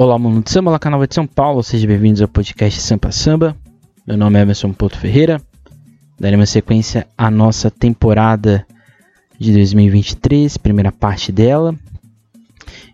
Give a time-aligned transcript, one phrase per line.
[0.00, 3.56] Olá, mundo de samba, olá, canal de São Paulo, sejam bem-vindos ao podcast Sampa Samba.
[4.06, 5.42] Meu nome é Emerson Porto Ferreira.
[6.16, 8.64] Daremos sequência à nossa temporada
[9.40, 11.74] de 2023, primeira parte dela.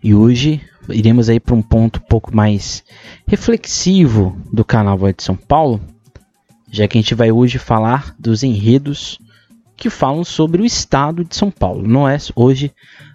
[0.03, 2.83] E hoje iremos aí para um ponto um pouco mais
[3.27, 5.79] reflexivo do canal de São Paulo,
[6.71, 9.19] já que a gente vai hoje falar dos enredos
[9.77, 11.87] que falam sobre o estado de São Paulo.
[11.87, 12.73] Não é hoje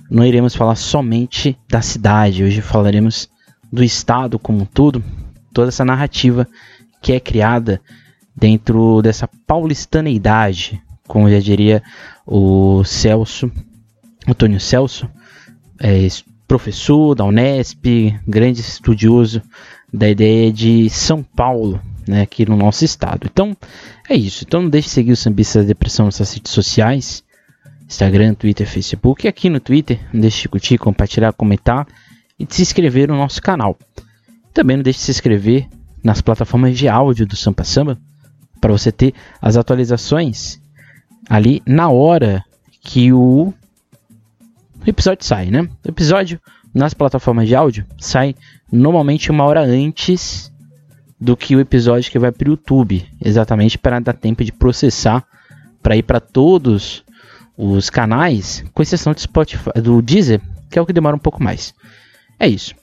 [0.09, 3.29] não iremos falar somente da cidade, hoje falaremos
[3.73, 5.03] do Estado como um todo,
[5.53, 6.47] toda essa narrativa
[7.01, 7.81] que é criada
[8.35, 11.83] dentro dessa paulistaneidade, como já diria
[12.27, 13.51] o Celso,
[14.27, 15.09] Antônio Celso,
[15.79, 16.07] é,
[16.47, 17.85] professor da Unesp,
[18.27, 19.43] grande estudioso
[19.93, 23.29] da ideia de São Paulo, né, aqui no nosso estado.
[23.31, 23.57] Então,
[24.09, 24.45] é isso.
[24.47, 27.25] Então, não deixe de seguir o Sambista da Depressão nas suas redes sociais,
[27.87, 29.27] Instagram, Twitter, Facebook.
[29.27, 31.87] E aqui no Twitter, não deixe de curtir, compartilhar, comentar
[32.41, 33.79] e de se inscrever no nosso canal.
[34.55, 35.69] Também não deixe de se inscrever
[36.03, 37.99] nas plataformas de áudio do Sampa Samba
[38.59, 40.59] para você ter as atualizações
[41.29, 42.43] ali na hora
[42.81, 43.53] que o
[44.87, 45.69] episódio sai, né?
[45.85, 46.41] O episódio
[46.73, 48.35] nas plataformas de áudio sai
[48.73, 50.51] normalmente uma hora antes
[51.21, 55.27] do que o episódio que vai para o YouTube, exatamente para dar tempo de processar
[55.83, 57.05] para ir para todos
[57.57, 61.43] os canais, com exceção do Spotify, do Deezer, que é o que demora um pouco
[61.43, 61.75] mais.
[62.41, 62.75] É isso.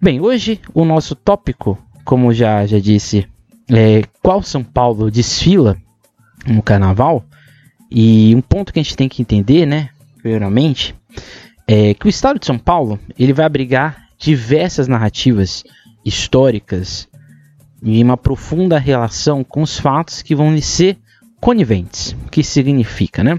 [0.00, 3.28] Bem, hoje o nosso tópico, como já, já disse,
[3.70, 5.76] é qual São Paulo desfila
[6.46, 7.22] no carnaval.
[7.90, 10.94] E um ponto que a gente tem que entender, né, primeiramente,
[11.68, 15.62] é que o estado de São Paulo ele vai abrigar diversas narrativas
[16.02, 17.06] históricas
[17.82, 20.96] e uma profunda relação com os fatos que vão lhe ser
[21.38, 22.16] coniventes.
[22.26, 23.38] O que significa, né?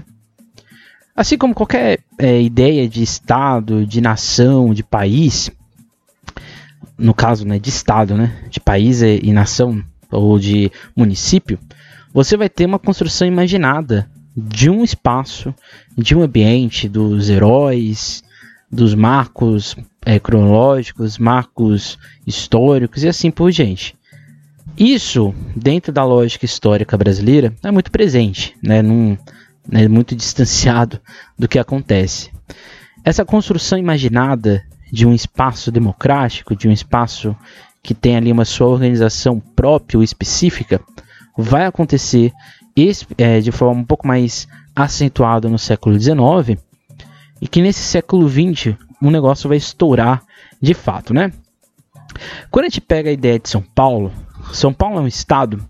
[1.16, 5.50] Assim como qualquer é, ideia de Estado, de nação, de país,
[6.98, 11.58] no caso né, de Estado, né, de país e nação, ou de município,
[12.12, 15.54] você vai ter uma construção imaginada de um espaço,
[15.96, 18.22] de um ambiente, dos heróis,
[18.70, 23.96] dos marcos é, cronológicos, marcos históricos e assim por diante.
[24.76, 28.56] Isso, dentro da lógica histórica brasileira, é muito presente.
[28.60, 28.82] Né?
[28.82, 29.16] Num,
[29.66, 31.00] né, muito distanciado
[31.38, 32.30] do que acontece.
[33.04, 37.36] Essa construção imaginada de um espaço democrático, de um espaço
[37.82, 40.80] que tem ali uma sua organização própria ou específica,
[41.36, 42.32] vai acontecer
[43.18, 46.60] é, de forma um pouco mais acentuada no século XIX
[47.40, 50.22] e que nesse século XX o negócio vai estourar
[50.60, 51.32] de fato, né?
[52.50, 54.12] Quando a gente pega a ideia de São Paulo,
[54.52, 55.62] São Paulo é um estado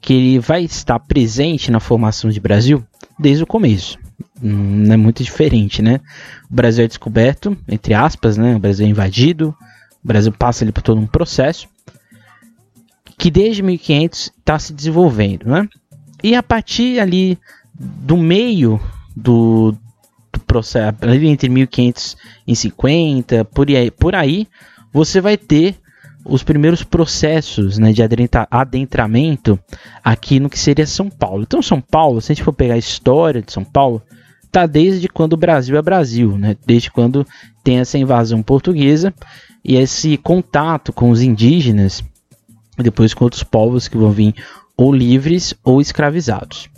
[0.00, 2.84] que ele vai estar presente na formação de Brasil
[3.18, 3.98] desde o começo.
[4.40, 6.00] Não é muito diferente, né?
[6.50, 8.56] O Brasil é descoberto, entre aspas, né?
[8.56, 9.54] O Brasil é invadido,
[10.04, 11.68] o Brasil passa ali por todo um processo
[13.18, 15.68] que desde 1500 está se desenvolvendo, né?
[16.22, 17.38] E a partir ali
[17.74, 18.80] do meio
[19.14, 19.74] do,
[20.32, 24.46] do processo, ali entre 1550, por aí, por aí,
[24.92, 25.76] você vai ter
[26.28, 28.02] os primeiros processos né, de
[28.50, 29.58] adentramento
[30.02, 31.42] aqui no que seria São Paulo.
[31.42, 34.02] Então, São Paulo, se a gente for pegar a história de São Paulo,
[34.50, 36.56] tá desde quando o Brasil é Brasil, né?
[36.66, 37.26] desde quando
[37.62, 39.14] tem essa invasão portuguesa
[39.64, 42.02] e esse contato com os indígenas,
[42.78, 44.34] e depois com outros povos que vão vir
[44.76, 46.68] ou livres ou escravizados.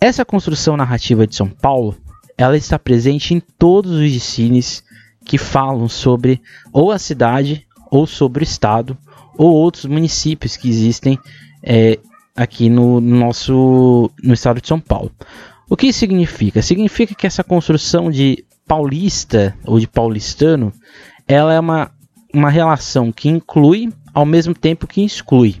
[0.00, 1.96] Essa construção narrativa de São Paulo,
[2.36, 4.82] ela está presente em todos os discípulos
[5.24, 6.40] que falam sobre
[6.72, 7.65] ou a cidade
[7.96, 8.96] ou sobre o estado
[9.38, 11.18] ou outros municípios que existem
[11.62, 11.98] é,
[12.34, 15.10] aqui no, nosso no estado de São Paulo.
[15.68, 16.62] O que isso significa?
[16.62, 20.72] Significa que essa construção de paulista ou de paulistano,
[21.26, 21.90] ela é uma,
[22.32, 25.56] uma relação que inclui ao mesmo tempo que exclui.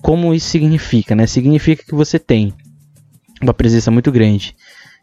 [0.00, 1.14] Como isso significa?
[1.14, 1.26] Né?
[1.26, 2.54] Significa que você tem
[3.42, 4.54] uma presença muito grande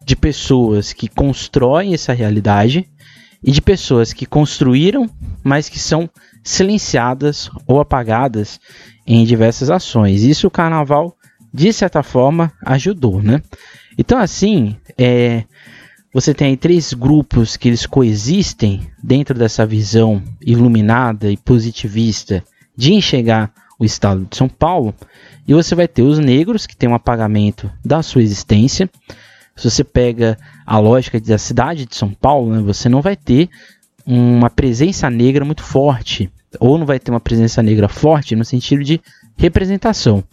[0.04, 2.90] de pessoas que constroem essa realidade
[3.44, 5.10] e de pessoas que construíram,
[5.44, 6.10] mas que são
[6.44, 8.60] silenciadas ou apagadas
[9.06, 10.24] em diversas ações.
[10.24, 11.16] Isso o carnaval,
[11.54, 13.42] de certa forma, ajudou, né?
[13.98, 15.44] Então, assim, é,
[16.14, 22.44] você tem três grupos que eles coexistem dentro dessa visão iluminada e positivista
[22.76, 24.94] de enxergar o estado de São Paulo.
[25.48, 28.90] E você vai ter os negros, que tem um apagamento da sua existência.
[29.58, 33.50] Se você pega a lógica da cidade de São Paulo, né, você não vai ter
[34.06, 38.84] uma presença negra muito forte, ou não vai ter uma presença negra forte no sentido
[38.84, 39.02] de
[39.36, 40.24] representação.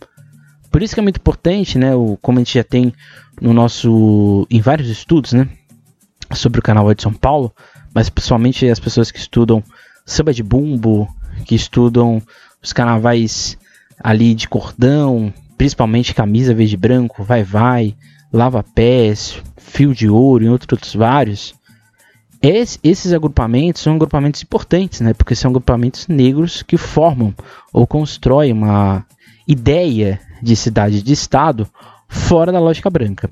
[0.70, 2.92] Por isso que é muito importante, né, o, como a gente já tem
[3.40, 5.48] no nosso em vários estudos, né,
[6.32, 7.52] sobre o Carnaval de São Paulo,
[7.94, 9.62] mas principalmente as pessoas que estudam
[10.04, 11.08] samba de bumbo,
[11.46, 12.20] que estudam
[12.62, 13.56] os carnavais
[14.02, 17.96] ali de cordão, principalmente camisa verde e branco, vai vai,
[18.34, 21.54] lava pés, fio de ouro e outros vários.
[22.42, 25.14] Es, esses agrupamentos são agrupamentos importantes, né?
[25.14, 27.32] Porque são agrupamentos negros que formam
[27.72, 29.06] ou constroem uma
[29.46, 31.68] ideia de cidade de estado
[32.08, 33.30] fora da lógica branca.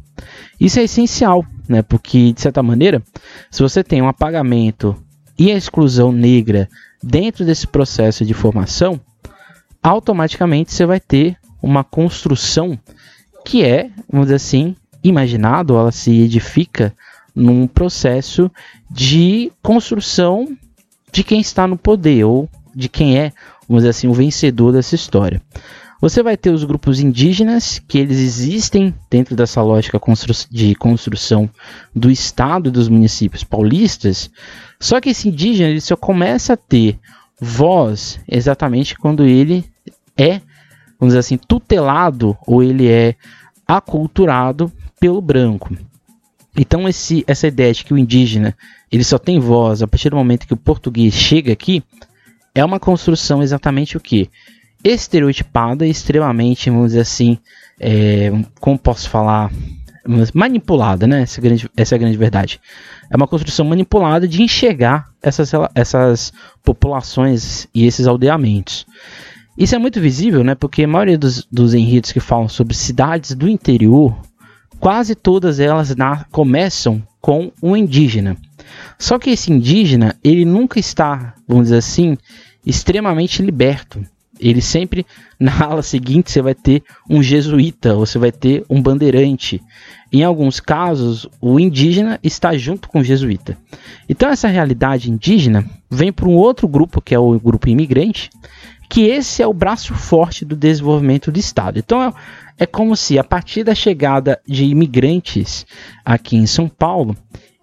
[0.58, 1.82] Isso é essencial, né?
[1.82, 3.02] Porque de certa maneira,
[3.50, 4.96] se você tem um apagamento
[5.37, 6.69] e a exclusão negra
[7.02, 9.00] dentro desse processo de formação,
[9.82, 12.78] automaticamente você vai ter uma construção
[13.44, 16.94] que é, vamos dizer assim, imaginado, ela se edifica
[17.34, 18.50] num processo
[18.90, 20.49] de construção
[21.10, 23.32] de quem está no poder ou de quem é,
[23.69, 25.40] vamos dizer assim, o vencedor dessa história.
[26.00, 30.00] Você vai ter os grupos indígenas, que eles existem dentro dessa lógica
[30.50, 31.48] de construção
[31.94, 34.28] do Estado e dos municípios paulistas,
[34.81, 36.98] só que esse indígena ele só começa a ter
[37.40, 39.64] voz exatamente quando ele
[40.16, 40.40] é,
[40.98, 43.14] vamos dizer assim, tutelado ou ele é
[43.66, 44.72] aculturado
[45.02, 45.76] pelo branco.
[46.56, 48.56] Então esse, essa ideia de que o indígena
[48.90, 51.82] ele só tem voz a partir do momento que o português chega aqui
[52.54, 54.31] é uma construção exatamente o que?
[54.84, 57.38] estereotipada, extremamente, vamos dizer assim,
[57.78, 59.50] é, como posso falar,
[60.34, 61.22] manipulada, né?
[61.22, 62.60] Essa, é grande, essa é a grande verdade.
[63.08, 66.32] É uma construção manipulada de enxergar essas, essas
[66.64, 68.84] populações e esses aldeamentos.
[69.56, 70.56] Isso é muito visível, né?
[70.56, 74.16] Porque a maioria dos, dos enredos que falam sobre cidades do interior,
[74.82, 78.37] quase todas elas na, começam com um indígena.
[78.99, 82.19] Só que esse indígena, ele nunca está, vamos dizer assim,
[82.67, 84.05] extremamente liberto
[84.43, 85.06] ele sempre
[85.38, 89.62] na ala seguinte você vai ter um jesuíta, você vai ter um bandeirante.
[90.12, 93.56] Em alguns casos, o indígena está junto com o jesuíta.
[94.08, 98.31] Então essa realidade indígena vem para um outro grupo que é o grupo imigrante,
[98.92, 101.78] que esse é o braço forte do desenvolvimento do estado.
[101.78, 102.12] Então é,
[102.58, 105.64] é como se a partir da chegada de imigrantes
[106.04, 107.16] aqui em São Paulo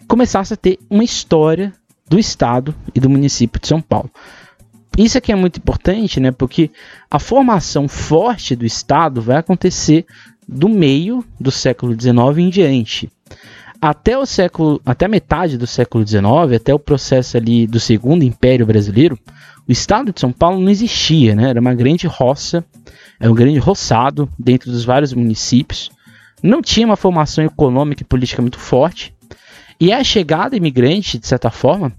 [0.07, 1.71] começasse a ter uma história
[2.09, 4.09] do estado e do município de São Paulo.
[4.97, 6.31] Isso aqui é muito importante, né?
[6.31, 6.71] Porque
[7.11, 10.07] a formação forte do Estado vai acontecer
[10.47, 13.07] do meio do século XIX em diante.
[13.79, 18.65] Até o século, até metade do século XIX, até o processo ali do Segundo Império
[18.65, 19.17] Brasileiro,
[19.69, 21.51] o Estado de São Paulo não existia, né?
[21.51, 22.65] Era uma grande roça,
[23.19, 25.91] era um grande roçado dentro dos vários municípios.
[26.41, 29.13] Não tinha uma formação econômica e política muito forte.
[29.79, 31.93] E a chegada imigrante, de certa forma,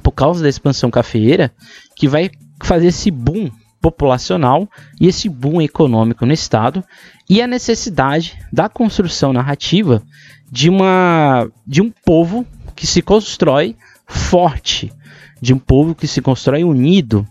[0.00, 1.52] por causa da expansão cafeeira,
[1.96, 2.30] que vai
[2.62, 3.50] fazer esse boom
[3.80, 4.68] populacional
[5.00, 6.84] e esse boom econômico no estado
[7.28, 10.00] e a necessidade da construção narrativa
[10.48, 12.46] de uma de um povo
[12.76, 13.74] que se constrói
[14.06, 14.92] forte,
[15.42, 17.26] de um povo que se constrói unido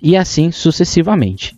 [0.00, 1.54] e assim sucessivamente.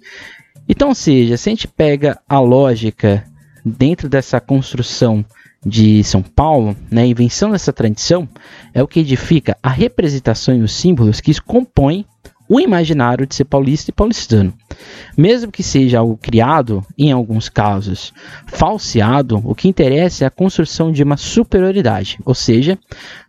[0.69, 3.25] Então, ou seja, se a gente pega a lógica
[3.65, 5.25] dentro dessa construção
[5.65, 8.29] de São Paulo, né, a invenção dessa tradição
[8.75, 12.05] é o que edifica a representação e os símbolos que compõem
[12.53, 14.53] o imaginário de ser paulista e paulistano.
[15.17, 18.13] Mesmo que seja algo criado, em alguns casos,
[18.47, 22.79] falseado, o que interessa é a construção de uma superioridade, ou seja,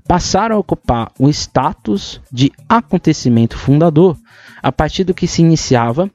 [0.06, 4.18] passar a ocupar o status de acontecimento fundador
[4.62, 6.12] a partir do que se iniciava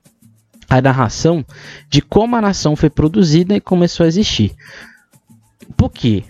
[0.68, 1.42] a narração
[1.88, 4.54] de como a nação foi produzida e começou a existir.
[5.78, 6.24] Por quê?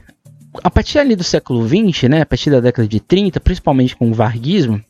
[0.62, 4.08] A partir ali do século XX, né, a partir da década de 30, principalmente com
[4.08, 4.80] o varguismo,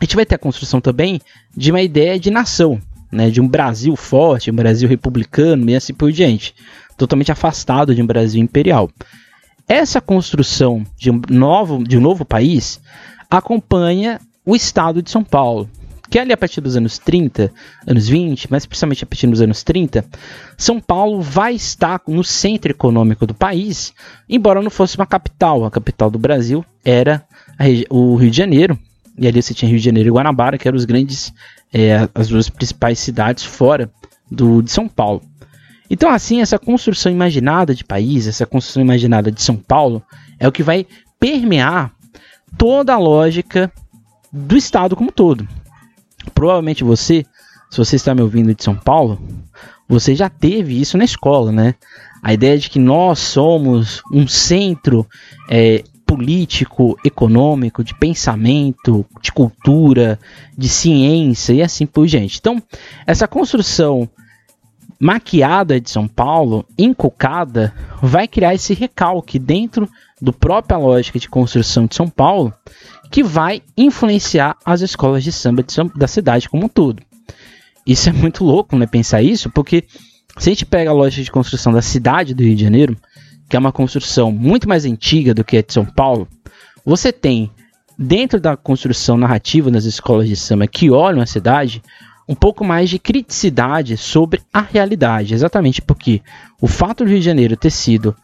[0.00, 1.20] a gente vai ter a construção também
[1.54, 2.80] de uma ideia de nação,
[3.12, 6.54] né, de um Brasil forte, um Brasil republicano e assim por diante,
[6.96, 8.90] totalmente afastado de um Brasil imperial.
[9.68, 12.80] Essa construção de um novo, de um novo país
[13.30, 15.70] acompanha o estado de São Paulo,
[16.08, 17.52] que ali a partir dos anos 30,
[17.86, 20.04] anos 20, mas principalmente a partir dos anos 30,
[20.56, 23.92] São Paulo vai estar no centro econômico do país,
[24.28, 25.64] embora não fosse uma capital.
[25.64, 27.24] A capital do Brasil era
[27.88, 28.76] o Rio de Janeiro,
[29.16, 31.32] e ali você tinha Rio de Janeiro e Guanabara, que eram os grandes,
[31.72, 33.90] é, as duas principais cidades fora
[34.30, 35.22] do, de São Paulo.
[35.90, 40.02] Então, assim, essa construção imaginada de país, essa construção imaginada de São Paulo,
[40.38, 40.86] é o que vai
[41.18, 41.92] permear
[42.56, 43.70] toda a lógica
[44.32, 45.46] do Estado como todo.
[46.32, 47.26] Provavelmente você,
[47.70, 49.20] se você está me ouvindo de São Paulo,
[49.88, 51.74] você já teve isso na escola, né?
[52.22, 55.06] A ideia de que nós somos um centro
[55.50, 60.18] é, político, econômico, de pensamento, de cultura,
[60.58, 62.38] de ciência e assim por diante.
[62.40, 62.60] Então,
[63.06, 64.10] essa construção
[64.98, 69.88] maquiada de São Paulo, encucada, vai criar esse recalque dentro
[70.20, 72.52] do própria lógica de construção de São Paulo,
[73.08, 77.00] que vai influenciar as escolas de samba, de samba da cidade como um todo.
[77.86, 78.84] Isso é muito louco, né?
[78.84, 79.84] Pensar isso, porque
[80.36, 82.96] se a gente pega a lógica de construção da cidade do Rio de Janeiro,
[83.50, 86.28] que é uma construção muito mais antiga do que a de São Paulo,
[86.86, 87.50] você tem
[87.98, 91.82] dentro da construção narrativa das escolas de samba que olham a cidade
[92.28, 96.22] um pouco mais de criticidade sobre a realidade, exatamente porque
[96.60, 98.14] o fato do Rio de Janeiro ter sido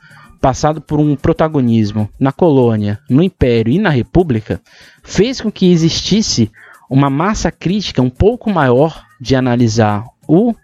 [0.40, 4.60] passado por um protagonismo na colônia, no império e na república,
[5.02, 6.52] fez com que existisse
[6.88, 10.54] uma massa crítica um pouco maior de analisar o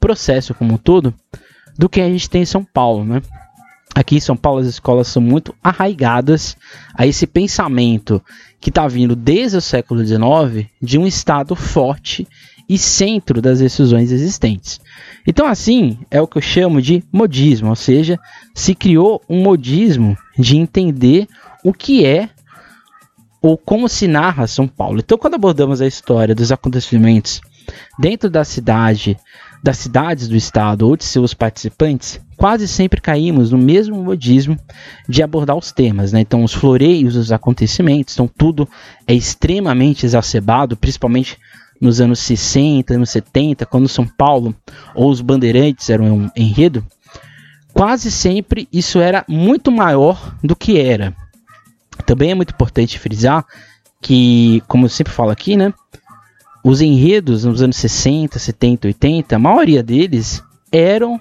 [0.00, 1.14] processo como um todo
[1.78, 3.22] do que a gente tem em São Paulo, né?
[3.98, 6.56] Aqui em São Paulo as escolas são muito arraigadas
[6.94, 8.22] a esse pensamento
[8.60, 12.24] que está vindo desde o século XIX de um Estado forte
[12.68, 14.80] e centro das decisões existentes.
[15.26, 18.20] Então, assim, é o que eu chamo de modismo, ou seja,
[18.54, 21.26] se criou um modismo de entender
[21.64, 22.30] o que é
[23.42, 25.00] ou como se narra São Paulo.
[25.00, 27.40] Então, quando abordamos a história dos acontecimentos
[27.98, 29.18] dentro da cidade,
[29.60, 34.56] das cidades do estado ou de seus participantes, quase sempre caímos no mesmo modismo
[35.08, 36.12] de abordar os temas.
[36.12, 36.20] Né?
[36.20, 38.66] Então, os floreios, os acontecimentos, então tudo
[39.06, 41.36] é extremamente exacerbado, principalmente
[41.80, 44.54] nos anos 60, anos 70, quando São Paulo
[44.94, 46.86] ou os bandeirantes eram um enredo.
[47.72, 51.14] Quase sempre isso era muito maior do que era.
[52.06, 53.44] Também é muito importante frisar
[54.00, 55.74] que, como eu sempre falo aqui, né?
[56.64, 61.20] Os enredos nos anos 60, 70, 80, a maioria deles eram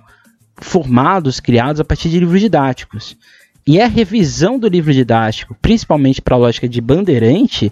[0.60, 3.18] formados, criados a partir de livros didáticos.
[3.66, 7.72] E a revisão do livro didático, principalmente para a lógica de bandeirante,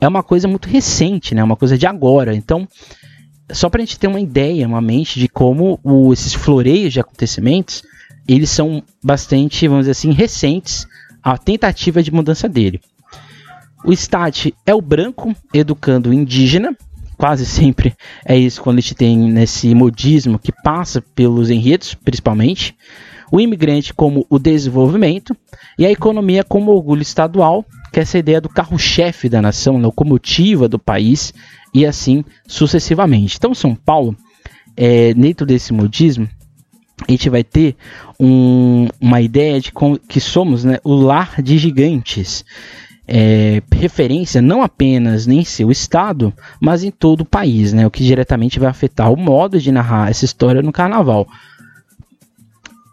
[0.00, 1.42] é uma coisa muito recente, né?
[1.42, 2.34] uma coisa de agora.
[2.34, 2.66] Então,
[3.52, 7.00] só para a gente ter uma ideia, uma mente de como o, esses floreios de
[7.00, 7.82] acontecimentos,
[8.26, 10.86] eles são bastante, vamos dizer assim, recentes,
[11.22, 12.80] a tentativa de mudança dele.
[13.84, 16.76] O Stat é o branco educando o indígena,
[17.18, 17.94] quase sempre
[18.24, 22.74] é isso quando a gente tem nesse modismo que passa pelos enredos, principalmente.
[23.30, 25.36] O imigrante como o desenvolvimento
[25.78, 30.66] e a economia como orgulho estadual, que é essa ideia do carro-chefe da nação, locomotiva
[30.66, 31.34] do país
[31.74, 33.36] e assim sucessivamente.
[33.36, 34.16] Então, São Paulo,
[34.74, 36.26] é, dentro desse modismo,
[37.06, 37.76] a gente vai ter
[38.18, 39.72] um, uma ideia de
[40.08, 42.44] que somos né, o lar de gigantes
[43.10, 47.86] é, referência não apenas em seu estado, mas em todo o país, né?
[47.86, 51.26] o que diretamente vai afetar o modo de narrar essa história no carnaval.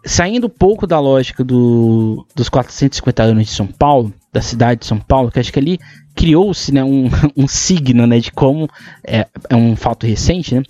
[0.02, 4.86] Saindo um pouco da lógica do, dos 450 anos de São Paulo, da cidade de
[4.86, 5.78] São Paulo, que acho que ali
[6.14, 8.70] criou-se né, um, um signo né, de como
[9.04, 10.62] é, é um fato recente, né?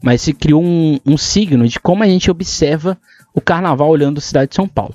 [0.00, 2.96] mas se criou um, um signo de como a gente observa
[3.36, 4.94] o carnaval olhando a cidade de São Paulo.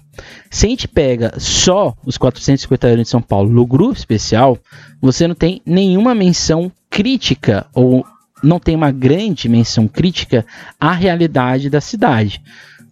[0.50, 4.57] Se a gente pega só os 450 anos de São Paulo no grupo especial,
[5.00, 8.03] você não tem nenhuma menção crítica ou
[8.43, 10.43] não tem uma grande menção crítica
[10.79, 12.41] à realidade da cidade.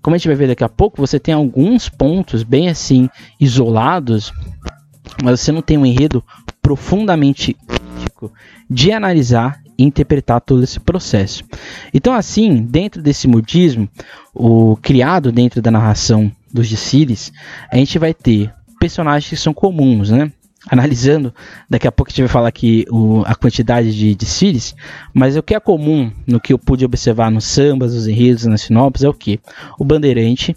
[0.03, 4.31] Como a gente vai ver daqui a pouco, você tem alguns pontos bem assim isolados,
[5.23, 6.23] mas você não tem um enredo
[6.61, 7.57] profundamente
[8.69, 11.43] de analisar e interpretar todo esse processo.
[11.93, 13.87] Então, assim, dentro desse modismo,
[14.33, 17.31] o criado dentro da narração dos Dicílios,
[17.71, 20.31] a gente vai ter personagens que são comuns, né?
[20.69, 21.33] Analisando,
[21.69, 24.75] daqui a pouco a gente vai falar aqui o, a quantidade de Dicílios,
[25.13, 28.61] mas o que é comum no que eu pude observar nos sambas, nos enredos, nas
[28.61, 29.39] sinopses, é o que?
[29.79, 30.55] O bandeirante,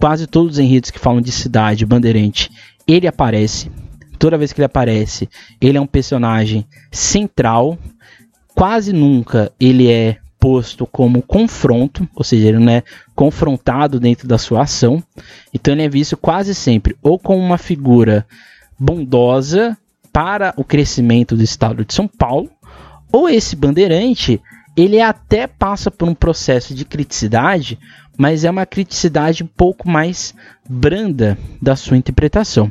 [0.00, 2.50] quase todos os enredos que falam de cidade, bandeirante,
[2.86, 3.70] ele aparece,
[4.22, 5.28] toda vez que ele aparece,
[5.60, 7.76] ele é um personagem central,
[8.54, 12.84] quase nunca ele é posto como confronto, ou seja, ele não é
[13.16, 15.02] confrontado dentro da sua ação.
[15.52, 18.24] Então ele é visto quase sempre ou como uma figura
[18.78, 19.76] bondosa
[20.12, 22.48] para o crescimento do estado de São Paulo,
[23.10, 24.40] ou esse bandeirante,
[24.76, 27.76] ele até passa por um processo de criticidade,
[28.16, 30.32] mas é uma criticidade um pouco mais
[30.70, 32.70] branda da sua interpretação.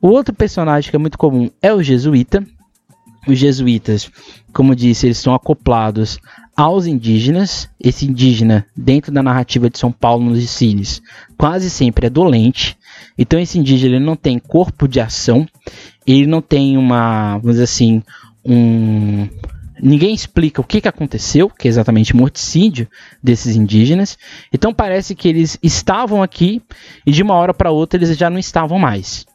[0.00, 2.44] O outro personagem que é muito comum é o jesuíta.
[3.26, 4.10] Os jesuítas,
[4.52, 6.18] como disse, eles são acoplados
[6.56, 7.68] aos indígenas.
[7.78, 11.02] Esse indígena, dentro da narrativa de São Paulo nos Sicílios,
[11.36, 12.76] quase sempre é dolente.
[13.18, 15.46] Então esse indígena ele não tem corpo de ação,
[16.06, 18.02] ele não tem uma, vamos dizer assim,
[18.44, 19.28] um
[19.80, 22.88] ninguém explica o que, que aconteceu, que é exatamente o morticídio
[23.22, 24.18] desses indígenas.
[24.52, 26.62] Então parece que eles estavam aqui
[27.06, 29.27] e de uma hora para outra eles já não estavam mais.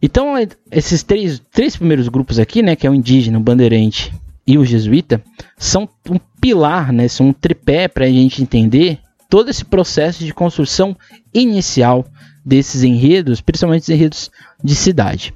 [0.00, 0.34] Então
[0.70, 4.12] esses três, três primeiros grupos aqui, né, que é o indígena, o bandeirante
[4.46, 5.22] e o jesuíta,
[5.56, 10.32] são um pilar, né, são um tripé para a gente entender todo esse processo de
[10.32, 10.96] construção
[11.34, 12.06] inicial
[12.44, 14.30] desses enredos, principalmente os enredos
[14.62, 15.34] de cidade.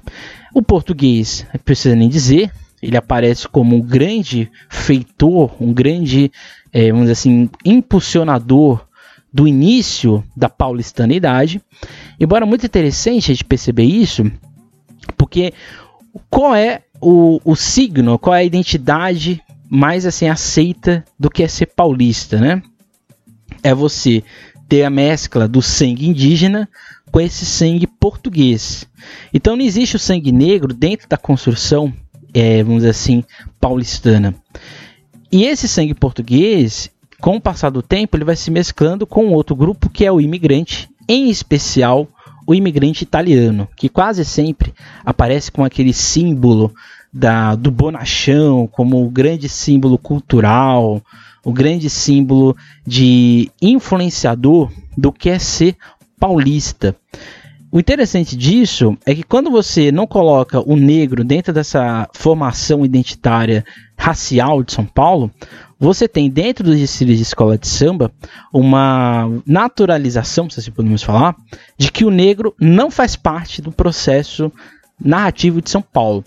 [0.53, 2.51] O português, não precisa nem dizer,
[2.81, 6.31] ele aparece como um grande feitor, um grande,
[6.71, 8.85] é, vamos dizer assim, impulsionador
[9.31, 11.61] do início da paulistanidade.
[12.19, 14.29] Embora muito interessante a gente perceber isso,
[15.17, 15.53] porque
[16.29, 21.47] qual é o, o signo, qual é a identidade mais assim aceita do que é
[21.47, 22.61] ser paulista, né?
[23.61, 24.23] É você
[24.67, 26.69] ter a mescla do sangue indígena
[27.11, 28.87] com esse sangue português.
[29.33, 31.93] Então não existe o sangue negro dentro da construção,
[32.33, 33.23] é, vamos dizer assim,
[33.59, 34.33] paulistana.
[35.31, 39.55] E esse sangue português, com o passar do tempo, ele vai se mesclando com outro
[39.55, 42.07] grupo que é o imigrante, em especial
[42.45, 44.73] o imigrante italiano, que quase sempre
[45.05, 46.73] aparece com aquele símbolo
[47.11, 51.01] da, do bonachão como o grande símbolo cultural,
[51.43, 55.75] o grande símbolo de influenciador do que é ser
[56.19, 56.95] paulista.
[57.73, 63.65] O interessante disso é que quando você não coloca o negro dentro dessa formação identitária
[63.97, 65.31] racial de São Paulo,
[65.79, 68.11] você tem dentro dos desfiles de escola de samba
[68.53, 71.35] uma naturalização, se assim podemos falar,
[71.75, 74.51] de que o negro não faz parte do processo
[75.03, 76.23] narrativo de São Paulo.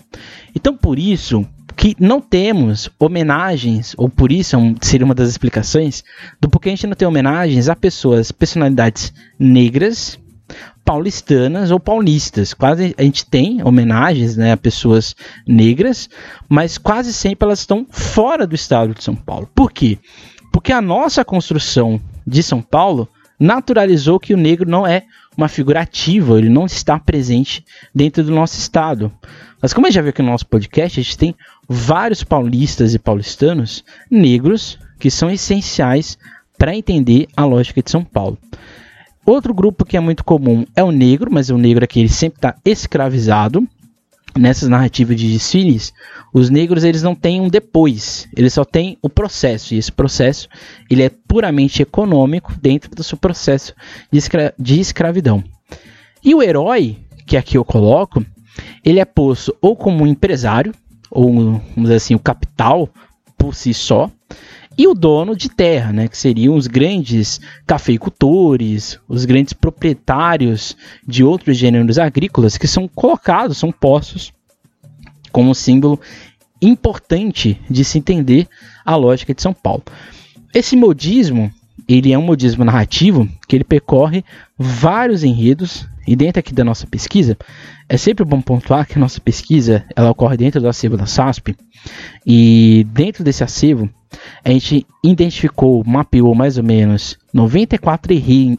[0.53, 6.03] Então, por isso que não temos homenagens, ou por isso é seria uma das explicações
[6.41, 10.19] do porquê a gente não tem homenagens a pessoas, personalidades negras,
[10.83, 12.53] paulistanas ou paulistas.
[12.53, 16.09] Quase a gente tem homenagens né, a pessoas negras,
[16.47, 19.49] mas quase sempre elas estão fora do estado de São Paulo.
[19.53, 19.97] Por quê?
[20.51, 23.07] Porque a nossa construção de São Paulo
[23.39, 25.03] naturalizou que o negro não é
[25.35, 27.63] uma figura ativa, ele não está presente
[27.93, 29.11] dentro do nosso estado.
[29.61, 31.35] Mas como a gente já viu aqui no nosso podcast, a gente tem
[31.67, 36.17] vários paulistas e paulistanos negros que são essenciais
[36.57, 38.37] para entender a lógica de São Paulo.
[39.27, 42.37] Outro grupo que é muito comum é o negro, mas o negro aqui ele sempre
[42.37, 43.67] está escravizado.
[44.37, 45.93] Nessas narrativas de desfiles,
[46.31, 50.47] os negros eles não têm um depois, eles só têm o processo, e esse processo
[50.89, 53.73] ele é puramente econômico dentro do seu processo
[54.11, 55.43] de, escra de escravidão.
[56.23, 58.23] E o herói, que aqui eu coloco,
[58.85, 60.71] ele é posto ou como um empresário,
[61.11, 62.87] ou vamos dizer assim, o capital
[63.37, 64.09] por si só,
[64.77, 71.23] e o dono de terra, né, que seriam os grandes cafeicultores, os grandes proprietários de
[71.23, 74.31] outros gêneros agrícolas que são colocados, são postos
[75.31, 75.99] como símbolo
[76.61, 78.47] importante de se entender
[78.85, 79.83] a lógica de São Paulo.
[80.53, 81.51] Esse modismo,
[81.87, 84.23] ele é um modismo narrativo que ele percorre
[84.57, 87.37] vários enredos e dentro aqui da nossa pesquisa,
[87.89, 91.55] é sempre bom pontuar que a nossa pesquisa ela ocorre dentro do acervo da SASP
[92.25, 93.89] e dentro desse acervo
[94.43, 98.13] a gente identificou, mapeou mais ou menos 94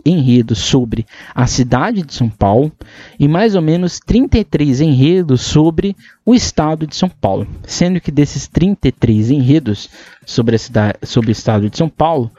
[0.05, 2.71] enredos sobre a cidade de São Paulo
[3.19, 7.47] e mais ou menos 33 enredos sobre o estado de São Paulo.
[7.67, 9.89] Sendo que desses 33 enredos
[10.25, 12.31] sobre, a cidade, sobre o estado de São Paulo,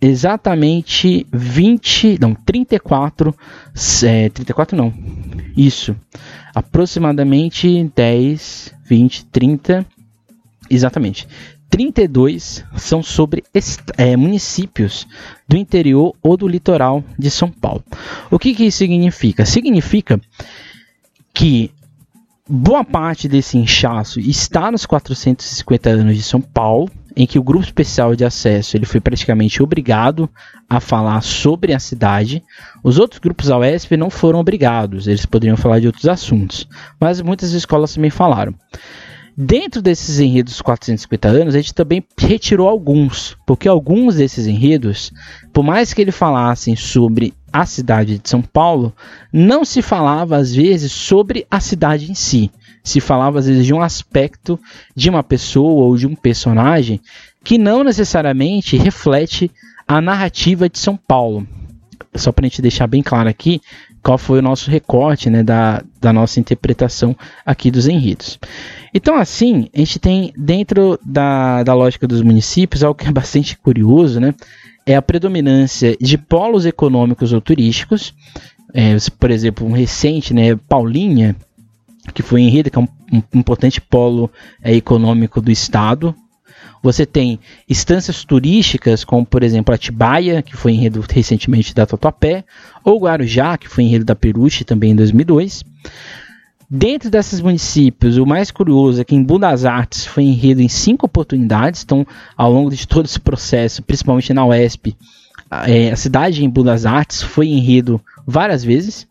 [0.00, 3.34] exatamente 20, não, 34,
[4.04, 4.92] é, 34 não,
[5.56, 5.94] isso,
[6.54, 9.86] aproximadamente 10, 20, 30,
[10.70, 11.28] exatamente,
[11.70, 13.44] 32 são sobre
[13.96, 15.06] é, municípios
[15.48, 17.82] do interior ou do litoral de São Paulo.
[18.30, 19.46] O que, que isso significa?
[19.46, 20.20] Significa
[21.32, 21.70] que
[22.48, 27.64] boa parte desse inchaço está nos 450 anos de São Paulo, em que o grupo
[27.64, 30.28] especial de acesso ele foi praticamente obrigado
[30.68, 32.42] a falar sobre a cidade.
[32.82, 36.66] Os outros grupos da UESP não foram obrigados, eles poderiam falar de outros assuntos,
[37.00, 38.54] mas muitas escolas também falaram.
[39.42, 45.10] Dentro desses enredos 450 anos, a gente também retirou alguns, porque alguns desses enredos,
[45.50, 48.94] por mais que ele falassem sobre a cidade de São Paulo,
[49.32, 52.50] não se falava às vezes sobre a cidade em si.
[52.84, 54.60] Se falava às vezes de um aspecto
[54.94, 57.00] de uma pessoa ou de um personagem
[57.42, 59.50] que não necessariamente reflete
[59.88, 61.48] a narrativa de São Paulo.
[62.14, 63.62] Só para a gente deixar bem claro aqui,
[64.02, 68.38] qual foi o nosso recorte né, da, da nossa interpretação aqui dos enredos.
[68.94, 73.56] Então, assim, a gente tem dentro da, da lógica dos municípios algo que é bastante
[73.56, 74.34] curioso, né?
[74.86, 78.14] É a predominância de polos econômicos ou turísticos.
[78.72, 81.36] É, por exemplo, um recente, né, Paulinha,
[82.14, 84.30] que foi enredo, que é um, um importante polo
[84.62, 86.14] é, econômico do estado,
[86.82, 87.38] você tem
[87.68, 92.44] instâncias turísticas, como por exemplo Atibaia, que foi enredo recentemente da Tatuapé,
[92.84, 95.64] ou Guarujá, que foi enredo da Peruche também em 2002.
[96.72, 101.04] Dentro desses municípios, o mais curioso é que em Budas Artes foi enredo em cinco
[101.04, 104.96] oportunidades, então ao longo de todo esse processo, principalmente na UESP,
[105.66, 109.08] é, a cidade em Budas Artes foi enredo várias vezes.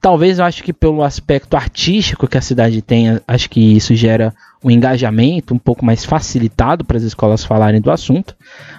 [0.00, 4.34] Talvez eu acho que pelo aspecto artístico que a cidade tem, acho que isso gera
[4.64, 8.34] um engajamento um pouco mais facilitado para as escolas falarem do assunto.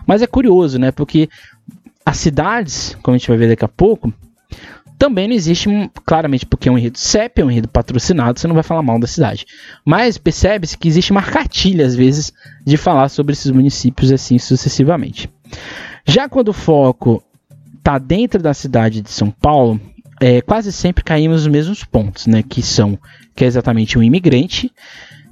[0.06, 0.92] Mas é curioso, né?
[0.92, 1.30] Porque
[2.04, 4.12] as cidades, como a gente vai ver daqui a pouco,
[4.98, 5.68] também não existe,
[6.06, 9.00] claramente, porque é um enredo CEP, é um enredo patrocinado, você não vai falar mal
[9.00, 9.48] da cidade.
[9.84, 12.32] Mas percebe-se que existe uma cartilha, às vezes,
[12.64, 15.28] de falar sobre esses municípios assim sucessivamente.
[16.06, 17.24] Já quando o foco
[17.80, 19.82] está dentro da cidade de São Paulo,
[20.22, 22.44] é, quase sempre caímos nos mesmos pontos, né?
[22.44, 22.98] Que são
[23.36, 24.72] que é exatamente o imigrante.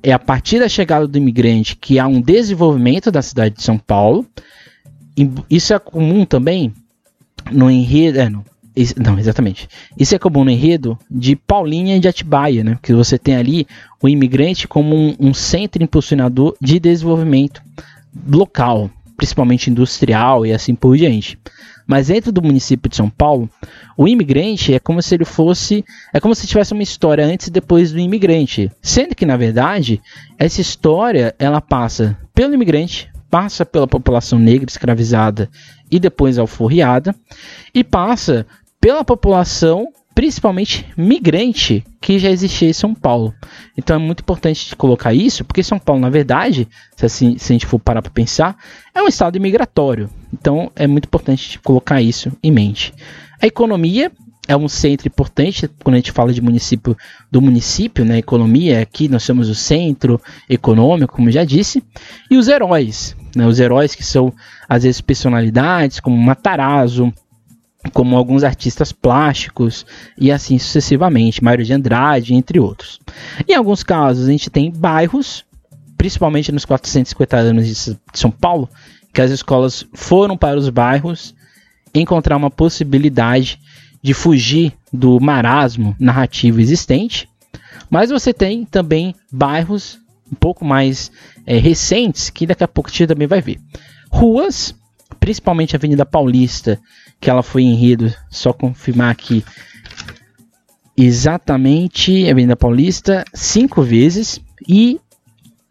[0.02, 3.78] É a partir da chegada do imigrante que há um desenvolvimento da cidade de São
[3.78, 4.26] Paulo.
[5.50, 6.74] Isso é comum também
[7.52, 8.20] no enredo.
[8.20, 8.44] É, não,
[8.98, 9.68] não, exatamente.
[9.98, 12.80] Isso é comum no enredo de Paulinha e de Atibaia, né?
[12.82, 13.68] Que você tem ali
[14.02, 17.62] o imigrante como um, um centro impulsionador de desenvolvimento
[18.28, 21.38] local, principalmente industrial e assim por diante.
[21.90, 23.50] Mas dentro do município de São Paulo,
[23.98, 25.84] o imigrante é como se ele fosse.
[26.14, 28.72] É como se tivesse uma história antes e depois do imigrante.
[28.80, 30.00] Sendo que, na verdade,
[30.38, 35.50] essa história ela passa pelo imigrante, passa pela população negra escravizada
[35.90, 37.16] e depois alforriada,
[37.74, 38.46] e passa
[38.80, 39.88] pela população
[40.20, 43.34] principalmente migrante que já existia em São Paulo.
[43.78, 47.56] Então é muito importante colocar isso, porque São Paulo, na verdade, se, assim, se a
[47.56, 48.58] gente for parar para pensar,
[48.94, 50.10] é um estado imigratório.
[50.34, 52.94] Então é muito importante colocar isso em mente.
[53.42, 54.12] A economia
[54.46, 56.98] é um centro importante quando a gente fala de município
[57.32, 58.18] do município, né?
[58.18, 61.82] Economia aqui nós somos o centro econômico, como já disse,
[62.30, 63.48] e os heróis, né?
[63.48, 64.34] Os heróis que são
[64.68, 67.14] às vezes personalidades como Matarazzo,
[67.94, 69.86] como alguns artistas plásticos
[70.18, 73.00] e assim sucessivamente, Mário de Andrade, entre outros.
[73.48, 75.46] Em alguns casos, a gente tem bairros,
[75.98, 78.70] principalmente nos 450 anos de São Paulo,
[79.14, 81.34] que as escolas foram para os bairros
[81.94, 83.60] encontrar uma possibilidade
[84.02, 87.28] de fugir do marasmo narrativo existente.
[87.90, 90.00] Mas você tem também bairros
[90.32, 91.12] um pouco mais
[91.46, 93.60] é, recentes, que daqui a pouco a gente também vai ver.
[94.12, 94.76] Ruas,
[95.20, 96.80] principalmente a Avenida Paulista
[97.20, 99.44] que ela foi enredo, só confirmar aqui
[100.96, 105.00] exatamente Avenida Paulista cinco vezes e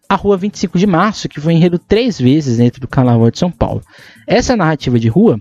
[0.08, 3.50] a Rua 25 de Março, que foi enredo três vezes dentro do Carnaval de São
[3.50, 3.82] Paulo.
[4.26, 5.40] Essa narrativa de rua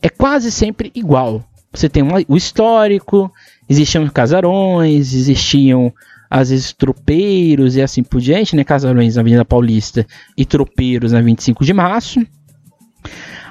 [0.00, 1.44] é quase sempre igual.
[1.72, 3.32] Você tem o histórico,
[3.68, 5.92] existiam casarões, existiam
[6.28, 8.64] às vezes tropeiros e assim por diante, né?
[8.64, 12.20] Casarões na Avenida Paulista e tropeiros na 25 de Março.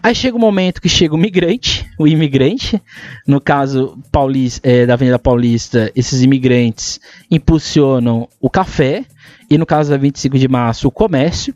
[0.03, 2.81] Aí chega o um momento que chega o migrante, o imigrante,
[3.27, 9.05] no caso Paulista, é, da Avenida Paulista, esses imigrantes impulsionam o café,
[9.49, 11.53] e no caso da 25 de março, o comércio.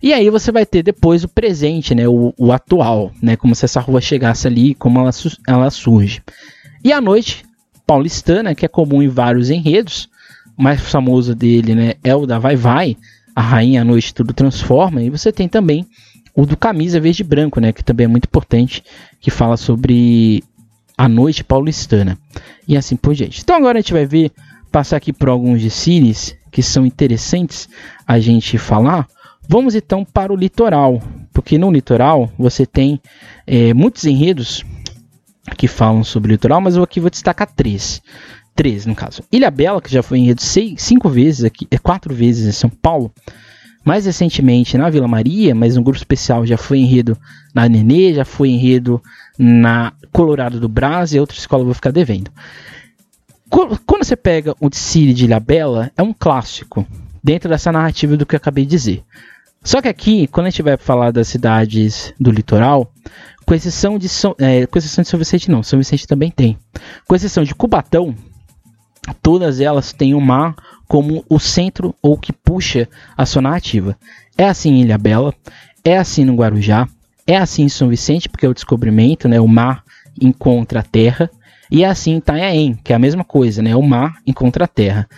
[0.00, 3.64] E aí você vai ter depois o presente, né, o, o atual, né, como se
[3.64, 5.10] essa rua chegasse ali, como ela,
[5.48, 6.22] ela surge.
[6.84, 7.44] E a noite
[7.86, 10.08] paulistana, que é comum em vários enredos,
[10.56, 12.96] o mais famoso dele né, é o da Vai Vai,
[13.34, 15.86] a rainha à noite tudo transforma, e você tem também
[16.34, 18.82] o do camisa verde e branco, né, que também é muito importante,
[19.20, 20.42] que fala sobre
[20.96, 22.18] a noite paulistana
[22.68, 23.40] e assim por diante.
[23.42, 24.30] Então agora a gente vai ver
[24.70, 27.68] passar aqui por alguns de cines que são interessantes
[28.06, 29.08] a gente falar.
[29.48, 33.00] Vamos então para o litoral, porque no litoral você tem
[33.46, 34.64] é, muitos enredos
[35.56, 38.00] que falam sobre o litoral, mas eu aqui vou destacar três.
[38.54, 39.22] Três, no caso.
[39.32, 42.68] Ilha Bela, que já foi enredo seis, cinco vezes aqui, é quatro vezes em São
[42.68, 43.10] Paulo,
[43.84, 47.16] mais recentemente na Vila Maria, mas um grupo especial já foi enredo
[47.54, 49.02] na Nenê, já foi enredo
[49.38, 52.30] na Colorado do Brás e outra escola eu vou ficar devendo.
[53.48, 56.86] Quando você pega o Cine de Ilhabela, é um clássico
[57.22, 59.04] dentro dessa narrativa do que eu acabei de dizer.
[59.62, 62.92] Só que aqui, quando a gente vai falar das cidades do litoral,
[63.44, 66.56] com exceção de São, é, com exceção de São Vicente não, São Vicente também tem.
[67.06, 68.14] Com exceção de Cubatão,
[69.22, 70.54] todas elas têm o mar
[70.86, 73.96] como o centro ou que puxa a sua narrativa.
[74.36, 75.34] É assim em Ilha Bela,
[75.84, 76.88] é assim no Guarujá,
[77.26, 79.84] é assim em São Vicente, porque é o descobrimento, né, o mar
[80.20, 81.30] encontra a terra,
[81.70, 84.68] e é assim em Itanhaém, que é a mesma coisa, né, o mar encontra a
[84.68, 85.08] terra.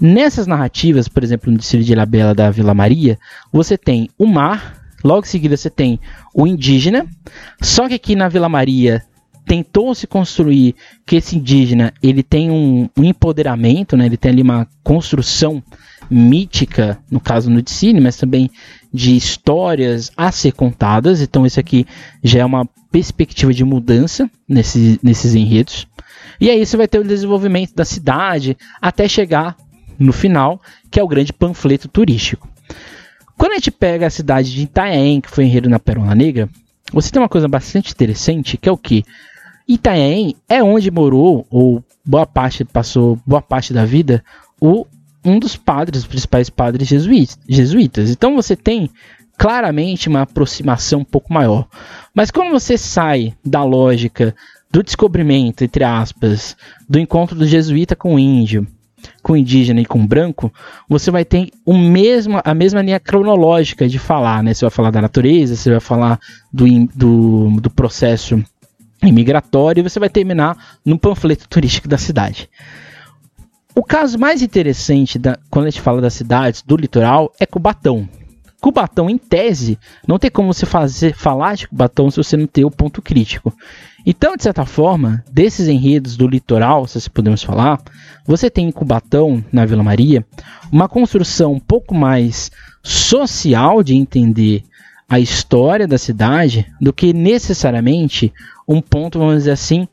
[0.00, 3.18] Nessas narrativas, por exemplo, no Distrito de Ilha Bela da Vila Maria,
[3.52, 6.00] você tem o mar, logo em seguida você tem
[6.34, 7.06] o indígena,
[7.60, 9.02] só que aqui na Vila Maria
[9.46, 10.74] tentou se construir
[11.06, 14.06] que esse indígena ele tem um, um, empoderamento, né?
[14.06, 15.62] ele tem ali uma construção
[16.10, 18.50] mítica, no caso no Dicine, mas também
[18.92, 21.20] de histórias a ser contadas.
[21.20, 21.86] Então, isso aqui
[22.22, 25.86] já é uma perspectiva de mudança nesse, nesses enredos.
[26.40, 29.56] E aí você vai ter o desenvolvimento da cidade até chegar
[29.98, 32.48] no final, que é o grande panfleto turístico.
[33.36, 36.48] Quando a gente pega a cidade de Itanhaém, que foi enredo na Pérola Negra,
[36.92, 39.04] você tem uma coisa bastante interessante, que é o que?
[39.72, 44.24] Itanhaém é onde morou, ou boa parte passou boa parte da vida,
[44.60, 44.84] o
[45.24, 48.10] um dos padres, os principais padres jesuítas.
[48.10, 48.90] Então você tem
[49.38, 51.68] claramente uma aproximação um pouco maior.
[52.12, 54.34] Mas quando você sai da lógica
[54.72, 56.56] do descobrimento, entre aspas,
[56.88, 58.66] do encontro do jesuíta com o índio,
[59.22, 60.52] com o indígena e com o branco,
[60.88, 64.52] você vai ter o mesmo, a mesma linha cronológica de falar, né?
[64.52, 66.18] Você vai falar da natureza, você vai falar
[66.52, 68.42] do, do, do processo
[69.02, 72.48] e você vai terminar no panfleto turístico da cidade.
[73.74, 78.08] O caso mais interessante da, quando a gente fala das cidades do litoral é Cubatão.
[78.60, 82.64] Cubatão, em tese, não tem como você fazer, falar de Cubatão se você não ter
[82.64, 83.54] o ponto crítico.
[84.04, 87.80] Então, de certa forma, desses enredos do litoral, se podemos falar,
[88.26, 90.26] você tem em Cubatão, na Vila Maria,
[90.70, 92.50] uma construção um pouco mais
[92.82, 94.62] social de entender
[95.08, 98.32] a história da cidade do que necessariamente
[98.70, 99.88] um ponto, vamos dizer assim,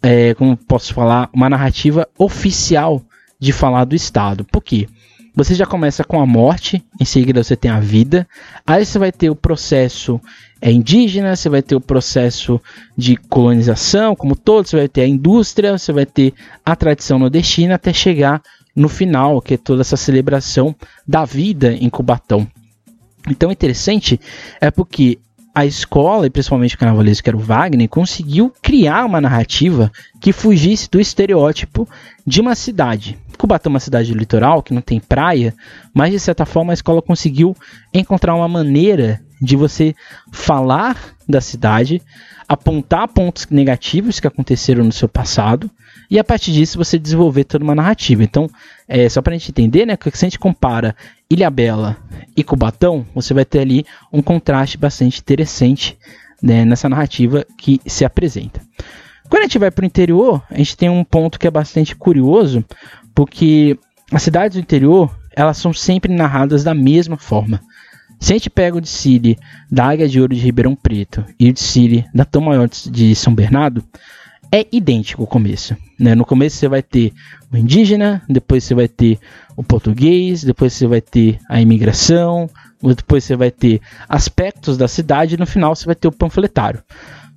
[0.00, 3.02] é, como posso falar, uma narrativa oficial
[3.38, 4.44] de falar do Estado.
[4.44, 4.88] Por quê?
[5.34, 8.28] Você já começa com a morte, em seguida você tem a vida,
[8.64, 10.20] aí você vai ter o processo
[10.60, 12.60] é, indígena, você vai ter o processo
[12.96, 16.32] de colonização, como todos, você vai ter a indústria, você vai ter
[16.64, 18.40] a tradição nordestina, até chegar
[18.76, 20.76] no final, que é toda essa celebração
[21.08, 22.46] da vida em Cubatão.
[23.28, 24.20] Então, interessante
[24.60, 25.18] é porque
[25.54, 30.32] a escola, e principalmente o carnavalesco que era o Wagner, conseguiu criar uma narrativa que
[30.32, 31.88] fugisse do estereótipo
[32.26, 33.18] de uma cidade.
[33.36, 35.54] Cubatão é uma cidade litoral que não tem praia,
[35.92, 37.56] mas de certa forma a escola conseguiu
[37.92, 39.94] encontrar uma maneira de você
[40.30, 40.96] falar
[41.28, 42.00] da cidade,
[42.48, 45.70] apontar pontos negativos que aconteceram no seu passado
[46.12, 48.22] e a partir disso você desenvolver toda uma narrativa.
[48.22, 48.46] Então,
[48.86, 50.94] é, só para a gente entender, né, que se a gente compara
[51.30, 51.96] Ilha Bela
[52.36, 55.96] e Cubatão, você vai ter ali um contraste bastante interessante
[56.42, 58.60] né, nessa narrativa que se apresenta.
[59.30, 61.96] Quando a gente vai para o interior, a gente tem um ponto que é bastante
[61.96, 62.62] curioso,
[63.14, 63.78] porque
[64.12, 67.58] as cidades do interior elas são sempre narradas da mesma forma.
[68.20, 69.38] Se a gente pega o de Siri
[69.70, 73.14] da Águia de Ouro de Ribeirão Preto e o de Siri da Tão Maior de
[73.14, 73.82] São Bernardo,
[74.52, 75.74] é idêntico o começo.
[75.98, 76.14] Né?
[76.14, 77.12] No começo você vai ter
[77.50, 79.18] o indígena, depois você vai ter
[79.56, 82.50] o português, depois você vai ter a imigração,
[82.82, 86.82] depois você vai ter aspectos da cidade e no final você vai ter o panfletário.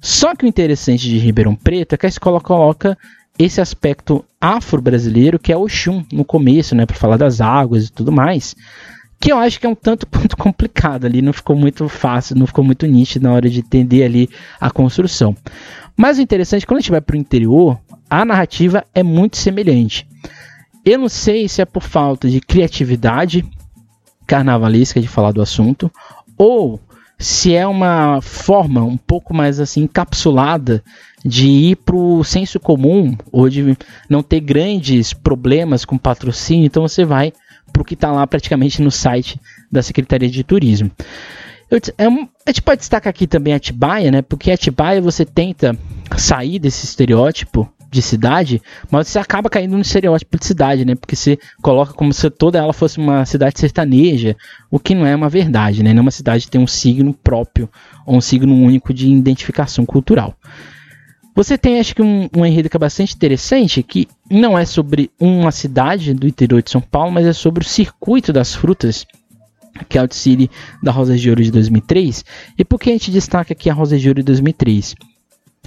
[0.02, 2.98] Só que o interessante de Ribeirão Preto é que a escola coloca
[3.40, 7.92] esse aspecto afro-brasileiro que é o Xum no começo, né, para falar das águas e
[7.92, 8.56] tudo mais,
[9.20, 12.48] que eu acho que é um tanto quanto complicado ali, não ficou muito fácil, não
[12.48, 15.36] ficou muito nítido na hora de entender ali a construção.
[15.96, 20.08] Mas o interessante, quando a gente vai para o interior, a narrativa é muito semelhante.
[20.84, 23.44] Eu não sei se é por falta de criatividade
[24.28, 25.92] carnavalesca de falar do assunto,
[26.38, 26.80] ou
[27.18, 30.84] se é uma forma um pouco mais assim encapsulada
[31.24, 33.76] de ir para o senso comum ou de
[34.10, 37.34] não ter grandes problemas com patrocínio, então você vai
[37.76, 39.38] para o que está lá praticamente no site
[39.70, 40.90] da Secretaria de Turismo.
[41.70, 44.22] Eu, é, a gente pode destacar aqui também Atibaia, né?
[44.22, 45.78] Porque Atibaia você tenta
[46.16, 50.96] sair desse estereótipo de cidade, mas você acaba caindo no estereótipo de cidade, né?
[50.96, 54.38] Porque você coloca como se toda ela fosse uma cidade sertaneja,
[54.72, 55.92] o que não é uma verdade, né?
[55.92, 57.70] Nenhuma cidade tem um signo próprio
[58.06, 60.36] ou um signo único de identificação cultural.
[61.36, 65.12] Você tem, acho que, um, um enredo que é bastante interessante, que não é sobre
[65.20, 69.06] uma cidade do interior de São Paulo, mas é sobre o circuito das frutas
[69.90, 70.50] que é o City
[70.82, 72.24] da Rosa de Ouro de 2003.
[72.58, 74.96] E por que a gente destaca aqui a Rosa de Ouro de 2003?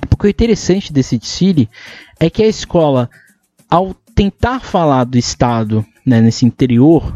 [0.09, 1.69] Porque o interessante desse City
[2.19, 3.11] é que a escola,
[3.69, 7.15] ao tentar falar do estado né, nesse interior,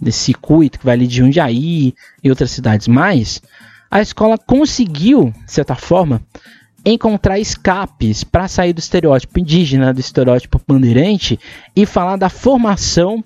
[0.00, 3.40] desse circuito que vai ali de Jundiaí e outras cidades mais,
[3.90, 6.20] a escola conseguiu, de certa forma,
[6.84, 11.38] encontrar escapes para sair do estereótipo indígena, do estereótipo bandeirante
[11.74, 13.24] e falar da formação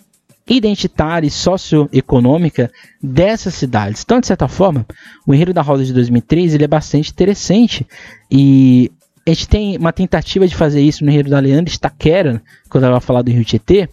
[0.48, 2.70] identitária e socioeconômica
[3.02, 4.02] dessas cidades.
[4.02, 4.86] Então, de certa forma,
[5.26, 7.86] o Enredo da Rosa de 2003 ele é bastante interessante
[8.30, 8.90] e
[9.26, 12.40] a gente tem uma tentativa de fazer isso no Enredo da Leandro Staquera,
[12.70, 13.88] quando ela vai falar do Rio Tietê,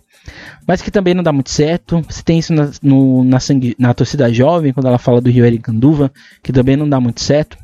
[0.67, 2.01] mas que também não dá muito certo.
[2.09, 5.45] Você tem isso na, no, na, sangue, na torcida jovem, quando ela fala do Rio
[5.45, 6.11] Ericanduva,
[6.41, 7.57] que também não dá muito certo.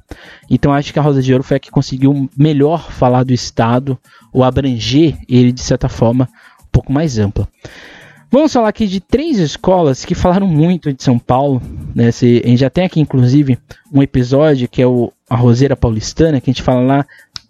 [0.49, 3.97] Então acho que a Rosa de Ouro foi a que conseguiu melhor falar do Estado,
[4.31, 6.29] ou abranger ele de certa forma
[6.61, 7.47] um pouco mais ampla.
[8.33, 11.61] Vamos falar aqui de três escolas que falaram muito de São Paulo.
[11.93, 12.11] Né?
[12.11, 13.59] Se, a gente já tem aqui, inclusive,
[13.91, 17.05] um episódio que é o A Roseira Paulistana, que a gente fala lá.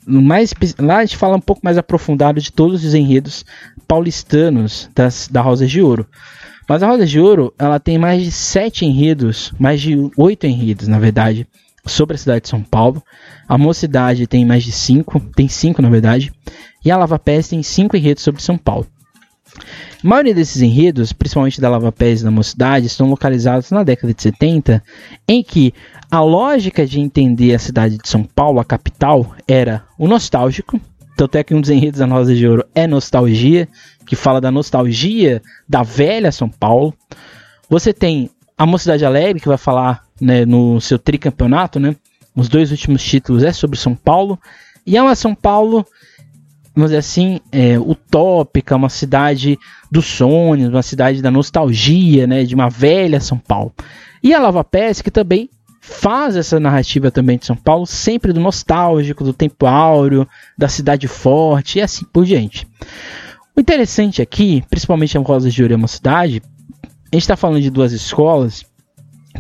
[0.06, 3.46] Mais, lá a gente fala um pouco mais aprofundado de todos os enredos
[3.88, 6.08] paulistanos das, da Rosa de Ouro.
[6.68, 10.88] Mas a Rosa de Ouro ela tem mais de sete enredos, mais de oito enredos,
[10.88, 11.48] na verdade,
[11.86, 13.04] sobre a cidade de São Paulo.
[13.48, 16.32] A Mocidade tem mais de cinco, tem cinco na verdade,
[16.84, 18.88] e a Lava Pés tem cinco enredos sobre São Paulo.
[20.04, 24.14] A maioria desses enredos, principalmente da Lava Pés e da Mocidade, estão localizados na década
[24.14, 24.84] de 70,
[25.28, 25.74] em que
[26.12, 30.80] a lógica de entender a cidade de São Paulo, a capital, era o nostálgico.
[31.16, 33.70] Tanto é que um dos enredos da Rosa de Ouro é Nostalgia,
[34.06, 36.94] que fala da nostalgia da velha São Paulo.
[37.70, 41.96] Você tem a Mocidade Alegre, que vai falar né, no seu tricampeonato, né?
[42.36, 44.38] Os dois últimos títulos é sobre São Paulo.
[44.86, 45.86] E é uma São Paulo,
[46.76, 49.58] vamos dizer assim, é, utópica, uma cidade
[49.90, 52.44] dos sonhos, uma cidade da nostalgia, né?
[52.44, 53.74] De uma velha São Paulo.
[54.22, 55.50] E a Lava Pés, que também
[55.82, 61.08] faz essa narrativa também de São Paulo, sempre do nostálgico, do tempo áureo, da cidade
[61.08, 62.68] forte e assim por diante.
[63.56, 66.42] O interessante aqui, principalmente em Rosa de Ouro é uma cidade,
[67.12, 68.64] a gente está falando de duas escolas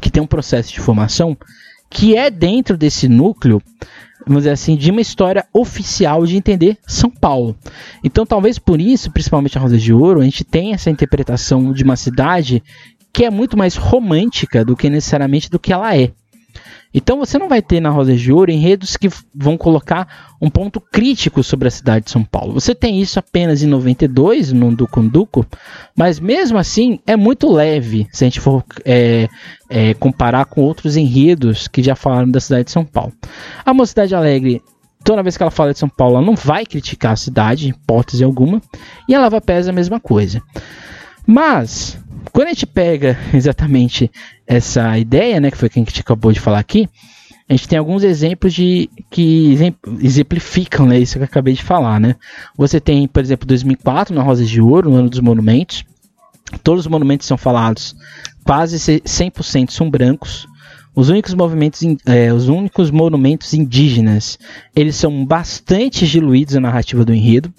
[0.02, 1.38] que tem um processo de formação
[1.90, 3.62] que é dentro desse núcleo,
[4.26, 7.56] vamos dizer assim, de uma história oficial de entender São Paulo.
[8.04, 11.84] Então, talvez por isso, principalmente a Rosa de Ouro, a gente tem essa interpretação de
[11.84, 12.64] uma cidade
[13.14, 16.12] que é muito mais romântica do que necessariamente do que ela é.
[16.94, 20.82] Então você não vai ter na Rosa de Ouro enredos que vão colocar um ponto
[20.82, 22.54] crítico sobre a cidade de São Paulo.
[22.54, 25.46] Você tem isso apenas em 92, no Ducunduco,
[25.96, 29.30] mas mesmo assim é muito leve se a gente for é,
[29.70, 33.14] é, comparar com outros enredos que já falaram da cidade de São Paulo.
[33.66, 34.62] A Mocidade Alegre
[35.04, 38.24] toda vez que ela fala de São Paulo, ela não vai criticar a cidade, hipótese
[38.24, 38.62] alguma,
[39.08, 40.42] e a Lava Pés é a mesma coisa.
[41.26, 42.00] Mas,
[42.32, 44.12] quando a gente pega exatamente
[44.46, 46.88] essa ideia, né, que foi o que a gente acabou de falar aqui,
[47.50, 49.58] a gente tem alguns exemplos de que
[50.02, 52.00] exemplificam né, isso que eu acabei de falar.
[52.00, 52.16] Né?
[52.56, 55.84] Você tem, por exemplo, 2004, na Rosas de Ouro, no ano dos monumentos.
[56.64, 57.96] Todos os monumentos são falados,
[58.44, 60.48] quase 100% são brancos.
[60.96, 64.38] Os únicos movimentos, é, os únicos monumentos indígenas,
[64.76, 67.54] eles são bastante diluídos na narrativa do enredo.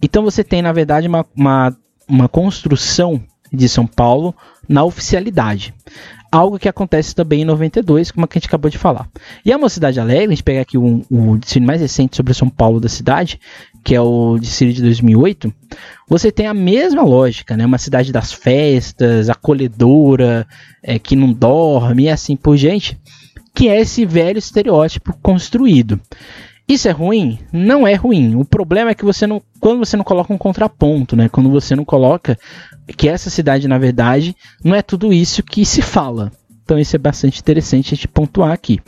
[0.00, 1.76] Então você tem, na verdade, uma, uma,
[2.08, 3.22] uma construção
[3.52, 4.34] de São Paulo
[4.68, 5.74] na oficialidade.
[6.30, 9.06] Algo que acontece também em 92, como a gente acabou de falar.
[9.44, 12.48] E a Mocidade Alegre, a gente pega aqui o, o desfile mais recente sobre São
[12.48, 13.38] Paulo da cidade,
[13.84, 15.52] que é o desfile de 2008,
[16.08, 17.66] você tem a mesma lógica, né?
[17.66, 20.46] Uma cidade das festas, acolhedora,
[20.82, 22.98] é, que não dorme e assim por diante,
[23.54, 26.00] que é esse velho estereótipo construído.
[26.72, 27.38] Isso é ruim?
[27.52, 28.34] Não é ruim.
[28.34, 31.28] O problema é que você não, quando você não coloca um contraponto, né?
[31.28, 32.38] Quando você não coloca
[32.96, 36.32] que essa cidade, na verdade, não é tudo isso que se fala.
[36.64, 38.80] Então isso é bastante interessante a gente pontuar aqui.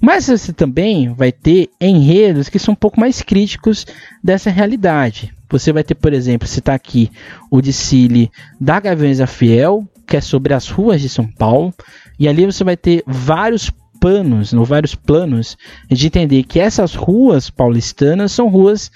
[0.00, 3.86] Mas você também vai ter enredos que são um pouco mais críticos
[4.24, 5.30] dessa realidade.
[5.50, 7.10] Você vai ter, por exemplo, citar aqui
[7.50, 11.74] o Dicile da Gaviões da Fiel, que é sobre as ruas de São Paulo,
[12.18, 15.56] e ali você vai ter vários panos, no vários planos,
[15.88, 18.90] de entender que essas ruas paulistanas são ruas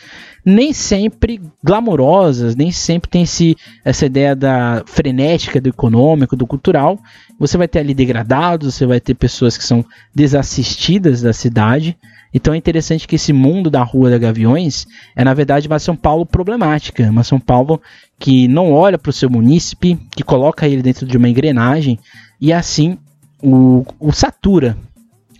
[0.44, 6.98] nem sempre glamorosas, nem sempre tem esse, essa ideia da frenética do econômico, do cultural.
[7.38, 11.96] Você vai ter ali degradados, você vai ter pessoas que são desassistidas da cidade.
[12.32, 15.94] Então é interessante que esse mundo da Rua da Gaviões é, na verdade, uma São
[15.94, 17.80] Paulo problemática, uma São Paulo
[18.18, 21.98] que não olha para o seu munícipe, que coloca ele dentro de uma engrenagem
[22.40, 22.98] e assim
[23.42, 24.76] o, o satura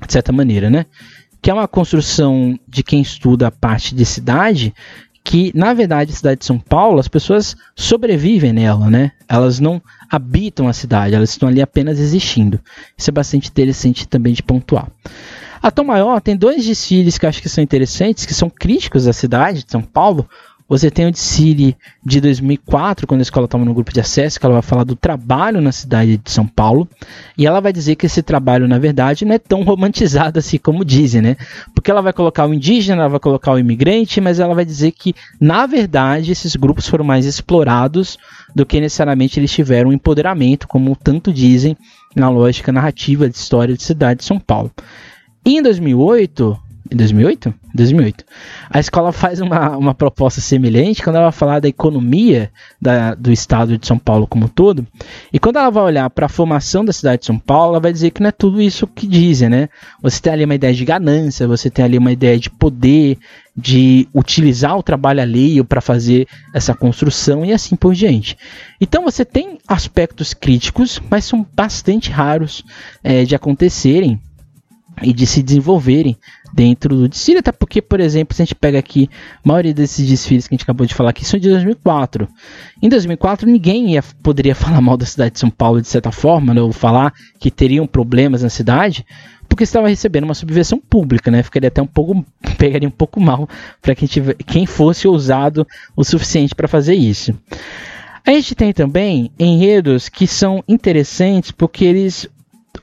[0.07, 0.87] de certa maneira, né?
[1.41, 4.75] Que é uma construção de quem estuda a parte de cidade,
[5.23, 9.13] que na verdade a cidade de São Paulo, as pessoas sobrevivem nela, né?
[9.29, 12.61] Elas não habitam a cidade, elas estão ali apenas existindo.
[12.97, 14.89] Isso é bastante interessante também de pontuar.
[15.63, 19.15] A Tom Maior tem dois desfiles que acho que são interessantes, que são críticos da
[19.15, 20.29] cidade de São Paulo.
[20.67, 24.41] Você tem o de Siri de 2004, quando a escola estava no grupo de acesso,
[24.41, 26.89] que ela vai falar do trabalho na cidade de São Paulo.
[27.37, 30.83] E ela vai dizer que esse trabalho, na verdade, não é tão romantizado assim como
[30.83, 31.37] dizem, né?
[31.75, 34.93] Porque ela vai colocar o indígena, ela vai colocar o imigrante, mas ela vai dizer
[34.93, 38.19] que, na verdade, esses grupos foram mais explorados
[38.55, 41.77] do que necessariamente eles tiveram empoderamento, como tanto dizem
[42.17, 44.71] na lógica narrativa de história de cidade de São Paulo.
[45.45, 46.59] E em 2008,
[46.91, 47.55] em 2008?
[47.75, 48.25] 2008.
[48.71, 53.33] A escola faz uma, uma proposta semelhante quando ela vai falar da economia da, do
[53.33, 54.87] estado de São Paulo como um todo.
[55.33, 57.93] E quando ela vai olhar para a formação da cidade de São Paulo, ela vai
[57.93, 59.69] dizer que não é tudo isso que dizem, né?
[60.03, 63.19] Você tem ali uma ideia de ganância, você tem ali uma ideia de poder,
[63.57, 68.37] de utilizar o trabalho alheio para fazer essa construção e assim por diante.
[68.81, 72.63] Então você tem aspectos críticos, mas são bastante raros
[73.03, 74.21] é, de acontecerem
[75.03, 76.17] e de se desenvolverem
[76.53, 79.11] dentro do desfile, até porque, por exemplo, se a gente pega aqui,
[79.45, 82.29] a maioria desses desfiles que a gente acabou de falar aqui são de 2004.
[82.81, 86.55] Em 2004, ninguém ia, poderia falar mal da cidade de São Paulo de certa forma,
[86.55, 89.05] né, ou falar que teriam problemas na cidade,
[89.49, 91.43] porque estava recebendo uma subversão pública, né?
[91.43, 92.25] Ficaria até um pouco
[92.57, 93.49] pegaria um pouco mal
[93.81, 97.33] para quem tiver, quem fosse ousado o suficiente para fazer isso.
[98.27, 102.27] A gente tem também enredos que são interessantes porque eles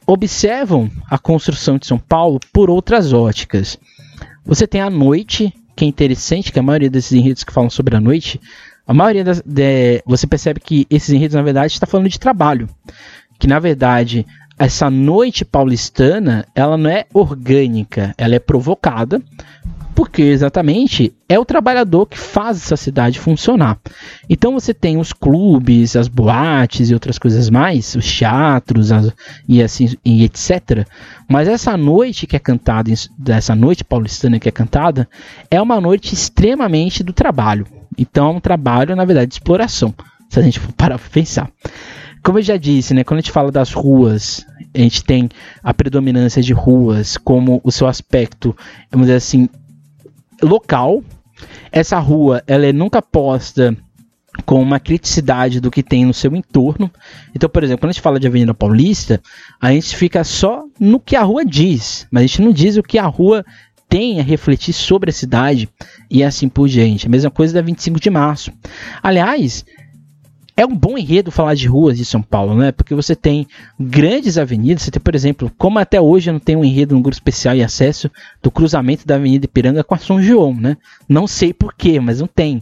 [0.06, 3.78] observam a construção de São Paulo por outras óticas.
[4.46, 7.96] Você tem a noite, que é interessante, que a maioria desses enredos que falam sobre
[7.96, 8.40] a noite,
[8.86, 12.68] a maioria das, de, você percebe que esses enredos na verdade está falando de trabalho,
[13.40, 14.26] que na verdade
[14.58, 19.22] essa noite paulistana ela não é orgânica, ela é provocada
[20.02, 23.78] porque exatamente é o trabalhador que faz essa cidade funcionar.
[24.28, 29.14] Então você tem os clubes, as boates e outras coisas mais, os teatros as,
[29.48, 30.88] e assim e etc.
[31.30, 32.92] Mas essa noite que é cantada,
[33.30, 35.08] essa noite paulistana que é cantada,
[35.52, 37.68] é uma noite extremamente do trabalho.
[37.96, 39.94] Então é um trabalho, na verdade, de exploração,
[40.30, 41.48] se a gente for parar para pensar.
[42.24, 45.30] Como eu já disse, né, quando a gente fala das ruas, a gente tem
[45.64, 48.56] a predominância de ruas como o seu aspecto,
[48.92, 49.50] vamos dizer assim,
[50.42, 51.04] local.
[51.72, 53.76] Essa rua, ela é nunca posta
[54.46, 56.90] com uma criticidade do que tem no seu entorno.
[57.36, 59.22] Então, por exemplo, quando a gente fala de Avenida Paulista,
[59.60, 62.84] a gente fica só no que a rua diz, mas a gente não diz o
[62.84, 63.46] que a rua
[63.90, 65.68] tem a refletir sobre a cidade
[66.10, 67.08] e assim por diante.
[67.08, 68.52] A mesma coisa da 25 de março.
[69.04, 69.66] Aliás,
[70.56, 72.72] é um bom enredo falar de ruas de São Paulo, né?
[72.72, 73.48] Porque você tem
[73.80, 77.02] grandes avenidas, você tem, por exemplo, como até hoje eu não tenho um enredo no
[77.02, 80.78] grupo especial e acesso do cruzamento da Avenida Ipiranga com a São João, né?
[81.08, 82.62] Não sei porquê, mas não tem.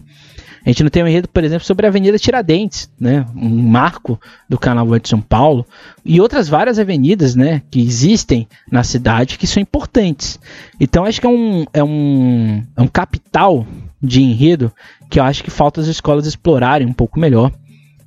[0.65, 3.25] A gente não tem um enredo, por exemplo, sobre a Avenida Tiradentes, né?
[3.35, 5.65] Um marco do Carnaval de São Paulo
[6.03, 7.61] e outras várias avenidas, né?
[7.71, 10.39] Que existem na cidade que são importantes.
[10.79, 13.65] Então acho que é um, é um, é um capital
[14.01, 14.71] de enredo
[15.09, 17.51] que eu acho que falta as escolas explorarem um pouco melhor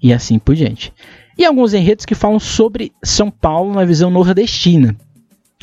[0.03, 0.92] e assim por diante.
[1.38, 4.96] E alguns enredos que falam sobre São Paulo na visão nordestina.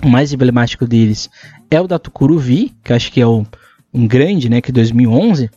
[0.04, 1.30] O mais emblemático deles
[1.70, 3.46] é o da Tucuruvi, que acho que é o,
[3.94, 5.50] um grande, né, que é 2011.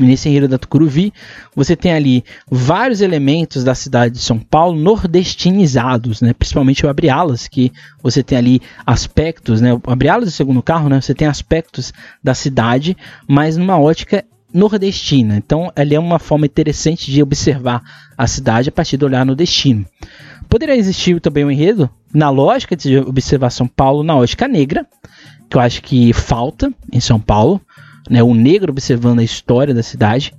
[0.00, 1.12] nesse enredo da Tucuruvi,
[1.54, 6.32] você tem ali vários elementos da cidade de São Paulo nordestinizados, né?
[6.32, 7.70] principalmente o Abre-Alas, que
[8.02, 9.72] você tem ali aspectos, né?
[9.72, 11.00] o Abre-Alas, o segundo carro, né?
[11.00, 12.96] você tem aspectos da cidade,
[13.28, 14.24] mas numa ótica
[14.54, 15.36] nordestina.
[15.36, 17.82] Então, ela é uma forma interessante de observar
[18.16, 19.84] a cidade a partir do olhar no destino.
[20.48, 24.86] Poderia existir também um enredo na lógica de observar São Paulo na ótica negra,
[25.50, 27.60] que eu acho que falta em São Paulo,
[28.08, 30.32] né, o negro observando a história da cidade,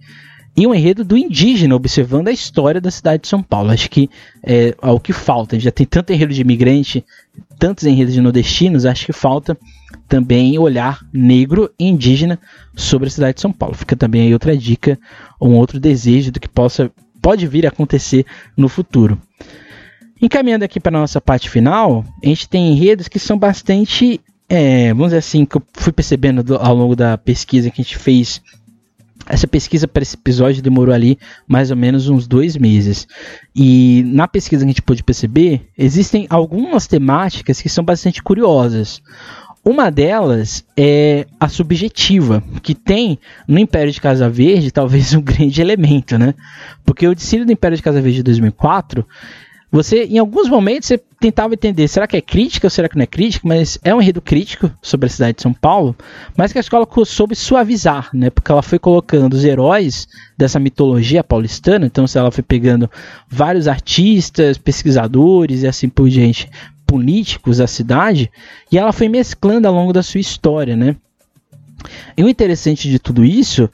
[0.58, 3.72] e um enredo do indígena observando a história da cidade de São Paulo.
[3.72, 4.10] Acho que
[4.42, 5.60] é, o que falta.
[5.60, 7.04] Já tem tanto enredo de imigrante,
[7.58, 9.58] tantos enredos de nordestinos, acho que falta
[10.08, 12.40] também olhar negro e indígena
[12.76, 13.76] sobre a cidade de São Paulo.
[13.76, 15.00] Fica também aí outra dica,
[15.42, 18.24] um outro desejo do que possa pode vir a acontecer
[18.56, 19.20] no futuro.
[20.22, 24.90] Encaminhando aqui para a nossa parte final, a gente tem enredos que são bastante, é,
[24.90, 27.98] vamos dizer assim, que eu fui percebendo do, ao longo da pesquisa que a gente
[27.98, 28.42] fez.
[29.28, 31.18] Essa pesquisa para esse episódio demorou ali
[31.48, 33.08] mais ou menos uns dois meses.
[33.56, 39.02] E na pesquisa que a gente pôde perceber, existem algumas temáticas que são bastante curiosas.
[39.68, 43.18] Uma delas é a subjetiva, que tem
[43.48, 46.36] no Império de Casa Verde talvez um grande elemento, né?
[46.86, 49.04] Porque o Dissílio do Império de Casa Verde de 2004,
[49.72, 53.04] você em alguns momentos você tentava entender, será que é crítica ou será que não
[53.04, 53.48] é crítica?
[53.48, 55.96] Mas é um enredo crítico sobre a cidade de São Paulo,
[56.38, 58.30] mas que a escola soube suavizar, né?
[58.30, 60.08] Porque ela foi colocando os heróis
[60.38, 62.90] dessa mitologia paulistana, então ela foi pegando
[63.28, 66.50] vários artistas, pesquisadores e assim por diante
[66.86, 68.32] políticos da cidade
[68.72, 70.96] e ela foi mesclando ao longo da sua história, né?
[72.16, 73.70] E o interessante de tudo isso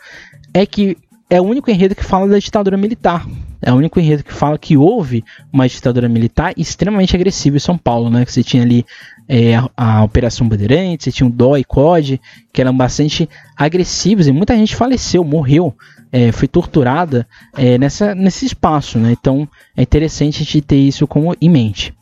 [0.53, 0.97] é que
[1.29, 3.25] é o único enredo que fala da ditadura militar.
[3.61, 7.77] É o único enredo que fala que houve uma ditadura militar extremamente agressiva em São
[7.77, 8.25] Paulo, né?
[8.25, 8.85] Que você tinha ali
[9.27, 12.19] é, a, a, Operação Bandeirantes, você tinha o Dó e COD,
[12.51, 15.75] que eram bastante agressivos e muita gente faleceu, morreu,
[16.11, 19.11] é, foi torturada é, nessa, nesse espaço, né?
[19.11, 19.47] Então
[19.77, 21.93] é interessante a gente ter isso como em mente.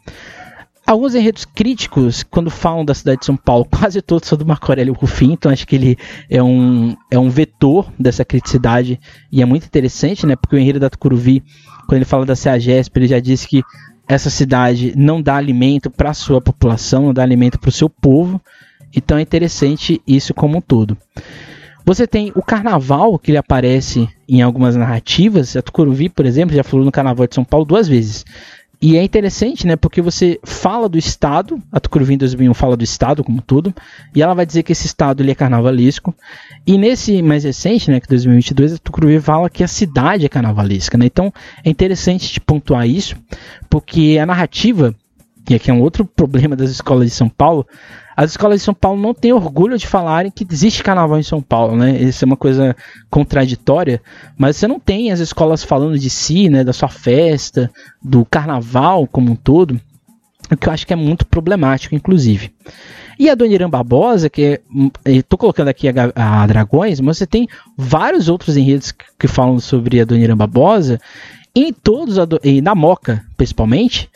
[0.90, 4.72] Alguns enredos críticos, quando falam da cidade de São Paulo, quase todos são do Marco
[4.72, 5.96] Aurélio Rufim, então acho que ele
[6.28, 9.00] é um, é um vetor dessa criticidade
[9.32, 10.36] e é muito interessante, né?
[10.36, 11.44] Porque o enredo da Tucuruvi,
[11.86, 13.62] quando ele fala da CEAGESP, ele já disse que
[14.08, 17.88] essa cidade não dá alimento para a sua população, não dá alimento para o seu
[17.88, 18.42] povo,
[18.92, 20.98] então é interessante isso como um todo.
[21.86, 25.56] Você tem o carnaval, que ele aparece em algumas narrativas.
[25.56, 28.26] A Tucuruvi, por exemplo, já falou no carnaval de São Paulo duas vezes.
[28.82, 29.76] E é interessante, né?
[29.76, 33.74] Porque você fala do Estado, a Tucuruvi em 2001 fala do Estado como tudo,
[34.16, 36.16] e ela vai dizer que esse Estado ele é carnavalesco.
[36.66, 40.98] E nesse mais recente, né, que 2022, a Tucuruvi fala que a cidade é carnavalesca,
[40.98, 41.06] né?
[41.06, 43.18] Então é interessante de pontuar isso,
[43.70, 44.96] porque a narrativa
[45.50, 47.66] e aqui é um outro problema das escolas de São Paulo,
[48.16, 51.42] as escolas de São Paulo não têm orgulho de falarem que existe carnaval em São
[51.42, 51.98] Paulo, né?
[52.02, 52.76] Isso é uma coisa
[53.10, 54.02] contraditória,
[54.38, 57.72] mas você não tem as escolas falando de si, né, da sua festa,
[58.04, 59.80] do carnaval como um todo,
[60.52, 62.54] o que eu acho que é muito problemático, inclusive.
[63.18, 64.62] E a Dona Irã Barbosa, que
[65.06, 67.48] é, estou colocando aqui a, a, Dragões, mas você tem
[67.78, 71.00] vários outros enredos que, que falam sobre a Dona Irã Barbosa,
[71.56, 74.10] em todos, e na Moca, principalmente,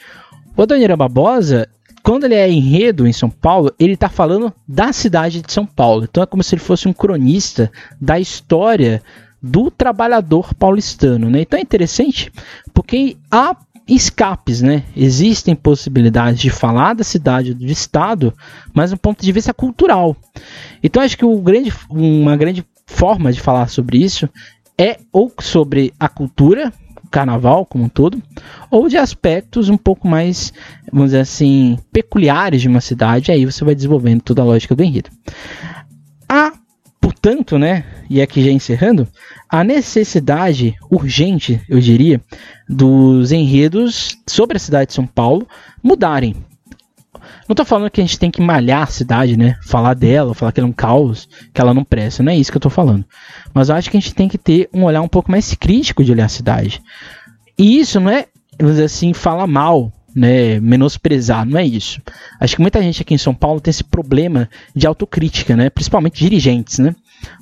[0.56, 1.68] o Adoniran Barbosa,
[2.04, 6.04] quando ele é enredo em São Paulo, ele está falando da cidade de São Paulo.
[6.04, 9.02] Então é como se ele fosse um cronista da história
[9.42, 11.42] do trabalhador paulistano, né?
[11.42, 12.32] Então é interessante
[12.74, 13.56] porque há
[13.88, 14.84] escapes, né?
[14.96, 18.34] Existem possibilidades de falar da cidade, do estado,
[18.74, 20.16] mas do ponto de vista cultural.
[20.82, 24.30] Então acho que grande, uma grande forma de falar sobre isso
[24.78, 26.72] é ou sobre a cultura
[27.14, 28.20] carnaval como um todo,
[28.72, 30.52] ou de aspectos um pouco mais,
[30.92, 34.84] vamos dizer assim, peculiares de uma cidade, aí você vai desenvolvendo toda a lógica do
[34.84, 35.12] enredo.
[36.28, 36.54] Há,
[37.00, 39.08] portanto, né, e aqui já encerrando,
[39.48, 42.20] a necessidade urgente, eu diria,
[42.68, 45.48] dos enredos sobre a cidade de São Paulo
[45.84, 46.36] mudarem.
[47.48, 49.58] Não tô falando que a gente tem que malhar a cidade, né?
[49.64, 52.24] Falar dela, falar que ela é um caos, que ela não presta.
[52.24, 53.06] Não é isso que eu tô falando.
[53.54, 56.04] Mas eu acho que a gente tem que ter um olhar um pouco mais crítico
[56.04, 56.82] de olhar a cidade.
[57.58, 58.28] E isso não é,
[58.58, 60.60] vamos dizer assim, falar mal, né?
[60.60, 62.02] Menosprezar, não é isso.
[62.40, 65.70] Acho que muita gente aqui em São Paulo tem esse problema de autocrítica, né?
[65.70, 66.96] Principalmente dirigentes, né?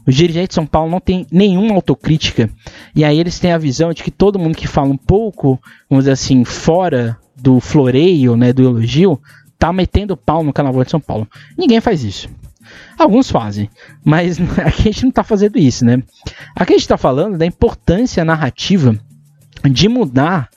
[0.06, 2.50] Os dirigentes de São Paulo não têm nenhuma autocrítica.
[2.96, 6.06] E aí eles têm a visão de que todo mundo que fala um pouco, vamos
[6.06, 9.20] dizer assim, fora do floreio, né, do elogio,
[9.62, 11.28] tá metendo pau no Carnaval de São Paulo.
[11.56, 12.28] Ninguém faz isso.
[12.98, 13.70] Alguns fazem,
[14.04, 16.02] mas aqui a gente não está fazendo isso, né?
[16.56, 18.98] Aqui a gente está falando da importância narrativa
[19.64, 20.50] de mudar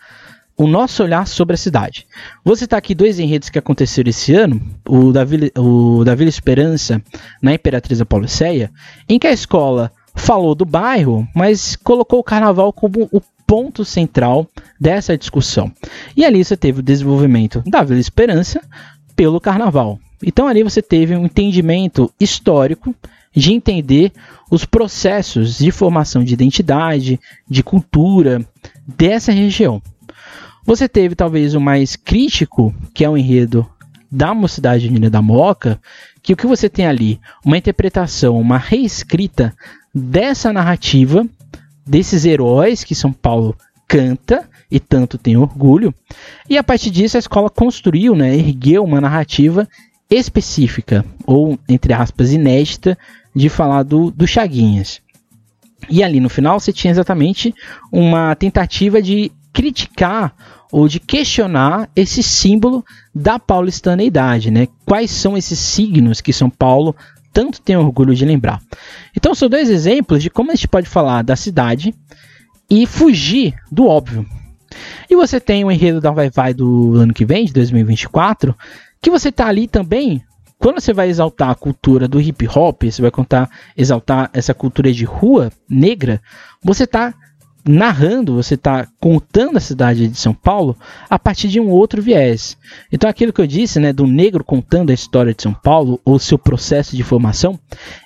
[0.56, 2.06] o nosso olhar sobre a cidade.
[2.42, 6.30] Vou citar aqui dois enredos que aconteceram esse ano: o da Vila, o da Vila
[6.30, 7.02] Esperança
[7.42, 8.72] na Imperatriz Apolocéia,
[9.06, 14.48] em que a escola falou do bairro, mas colocou o carnaval como o ponto central
[14.80, 15.70] dessa discussão.
[16.16, 18.60] E ali você teve o desenvolvimento da Vila Esperança,
[19.14, 19.98] pelo carnaval.
[20.24, 22.94] Então ali você teve um entendimento histórico
[23.34, 24.12] de entender
[24.50, 28.44] os processos de formação de identidade, de cultura
[28.86, 29.82] dessa região.
[30.64, 33.68] Você teve talvez o mais crítico, que é o enredo
[34.10, 35.80] da Mocidade Unida da Moca,
[36.22, 39.54] que o que você tem ali, uma interpretação, uma reescrita
[39.94, 41.26] dessa narrativa,
[41.84, 43.56] desses heróis que São Paulo
[43.86, 45.94] canta e tanto tem orgulho.
[46.48, 49.68] E a partir disso a escola construiu, né, ergueu uma narrativa
[50.10, 52.96] específica, ou entre aspas, inédita,
[53.34, 55.00] de falar do, do Chaguinhas.
[55.90, 57.54] E ali no final você tinha exatamente
[57.92, 60.34] uma tentativa de criticar
[60.72, 62.84] ou de questionar esse símbolo
[63.14, 64.66] da paulistaneidade, né?
[64.84, 66.96] Quais são esses signos que São Paulo
[67.32, 68.60] tanto tem orgulho de lembrar?
[69.16, 71.94] Então são dois exemplos de como a gente pode falar da cidade
[72.68, 74.26] e fugir do óbvio.
[75.08, 78.54] E você tem o enredo da Vai Vai do ano que vem, de 2024,
[79.00, 80.22] que você tá ali também.
[80.58, 84.92] Quando você vai exaltar a cultura do hip hop, você vai contar, exaltar essa cultura
[84.92, 86.22] de rua negra,
[86.62, 87.12] você tá
[87.66, 90.76] narrando, você está contando a cidade de São Paulo
[91.08, 92.58] a partir de um outro viés.
[92.92, 96.18] Então, aquilo que eu disse, né, do negro contando a história de São Paulo, ou
[96.18, 97.58] seu processo de formação,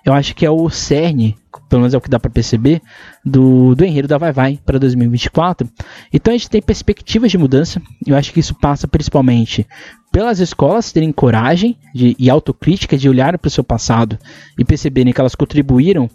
[0.05, 1.37] eu acho que é o cerne,
[1.69, 2.81] pelo menos é o que dá para perceber,
[3.25, 5.69] do, do enredo da Vai Vai para 2024.
[6.13, 9.67] Então, a gente tem perspectivas de mudança, eu acho que isso passa principalmente
[10.13, 14.19] pelas escolas terem coragem de, e autocrítica de olhar para o seu passado
[14.59, 16.09] e perceberem que elas contribuíram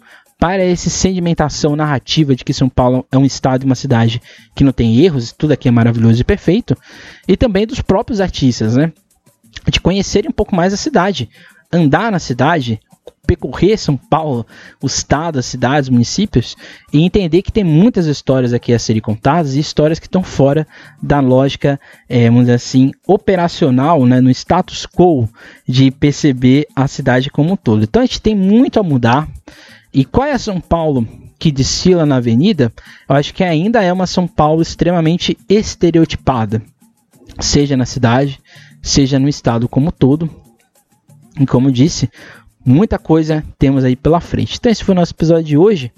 [0.44, 4.20] para essa sedimentação narrativa de que São Paulo é um estado e uma cidade
[4.54, 6.76] que não tem erros, tudo aqui é maravilhoso e perfeito,
[7.26, 8.92] e também dos próprios artistas, né?
[9.70, 11.30] De conhecerem um pouco mais a cidade,
[11.72, 12.78] andar na cidade,
[13.26, 14.46] percorrer São Paulo,
[14.82, 16.56] o estado, as cidades, os municípios
[16.92, 20.66] e entender que tem muitas histórias aqui a serem contadas e histórias que estão fora
[21.02, 25.28] da lógica, é, vamos dizer assim, operacional, né, no status quo
[25.66, 27.84] de perceber a cidade como um todo.
[27.84, 29.28] Então a gente tem muito a mudar.
[29.92, 31.06] E qual é a São Paulo
[31.38, 32.72] que desfila na avenida?
[33.08, 36.60] Eu acho que ainda é uma São Paulo extremamente estereotipada,
[37.38, 38.40] seja na cidade,
[38.82, 40.28] seja no estado como todo.
[41.38, 42.08] E como disse,
[42.64, 44.56] muita coisa temos aí pela frente.
[44.58, 45.92] Então esse foi o nosso episódio de hoje.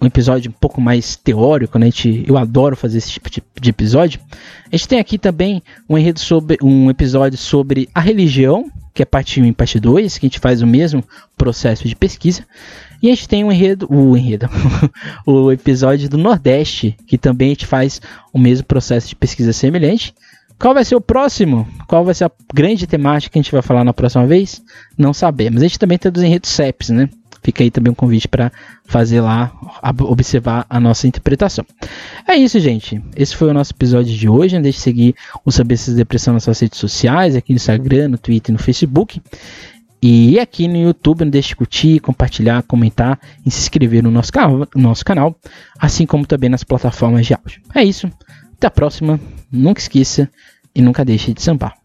[0.00, 1.86] Um episódio um pouco mais teórico, né?
[1.86, 4.20] Gente, eu adoro fazer esse tipo de episódio.
[4.70, 9.06] A gente tem aqui também um enredo sobre um episódio sobre a religião que é
[9.06, 11.02] parte 1 e parte 2, que a gente faz o mesmo
[11.36, 12.46] processo de pesquisa.
[13.02, 14.48] E a gente tem um enredo, o enredo,
[15.26, 18.00] o episódio do Nordeste, que também a gente faz
[18.32, 20.14] o mesmo processo de pesquisa semelhante.
[20.62, 21.66] Qual vai ser o próximo?
[21.88, 24.62] Qual vai ser a grande temática que a gente vai falar na próxima vez?
[24.96, 25.60] Não sabemos.
[25.60, 27.08] A gente também dos enredos CEPs, né?
[27.42, 28.52] Fica aí também um convite para
[28.84, 29.50] fazer lá,
[30.02, 31.66] observar a nossa interpretação.
[32.28, 33.02] É isso, gente.
[33.16, 34.54] Esse foi o nosso episódio de hoje.
[34.54, 38.10] Não deixe de seguir o Saber Se Depressão nas suas redes sociais, aqui no Instagram,
[38.10, 39.20] no Twitter no Facebook.
[40.00, 44.30] E aqui no YouTube, não deixe de curtir, compartilhar, comentar e se inscrever no nosso,
[44.76, 45.36] no nosso canal,
[45.76, 47.60] assim como também nas plataformas de áudio.
[47.74, 48.08] É isso.
[48.56, 49.18] Até a próxima.
[49.50, 50.30] Nunca esqueça
[50.74, 51.81] e nunca deixe de sambar.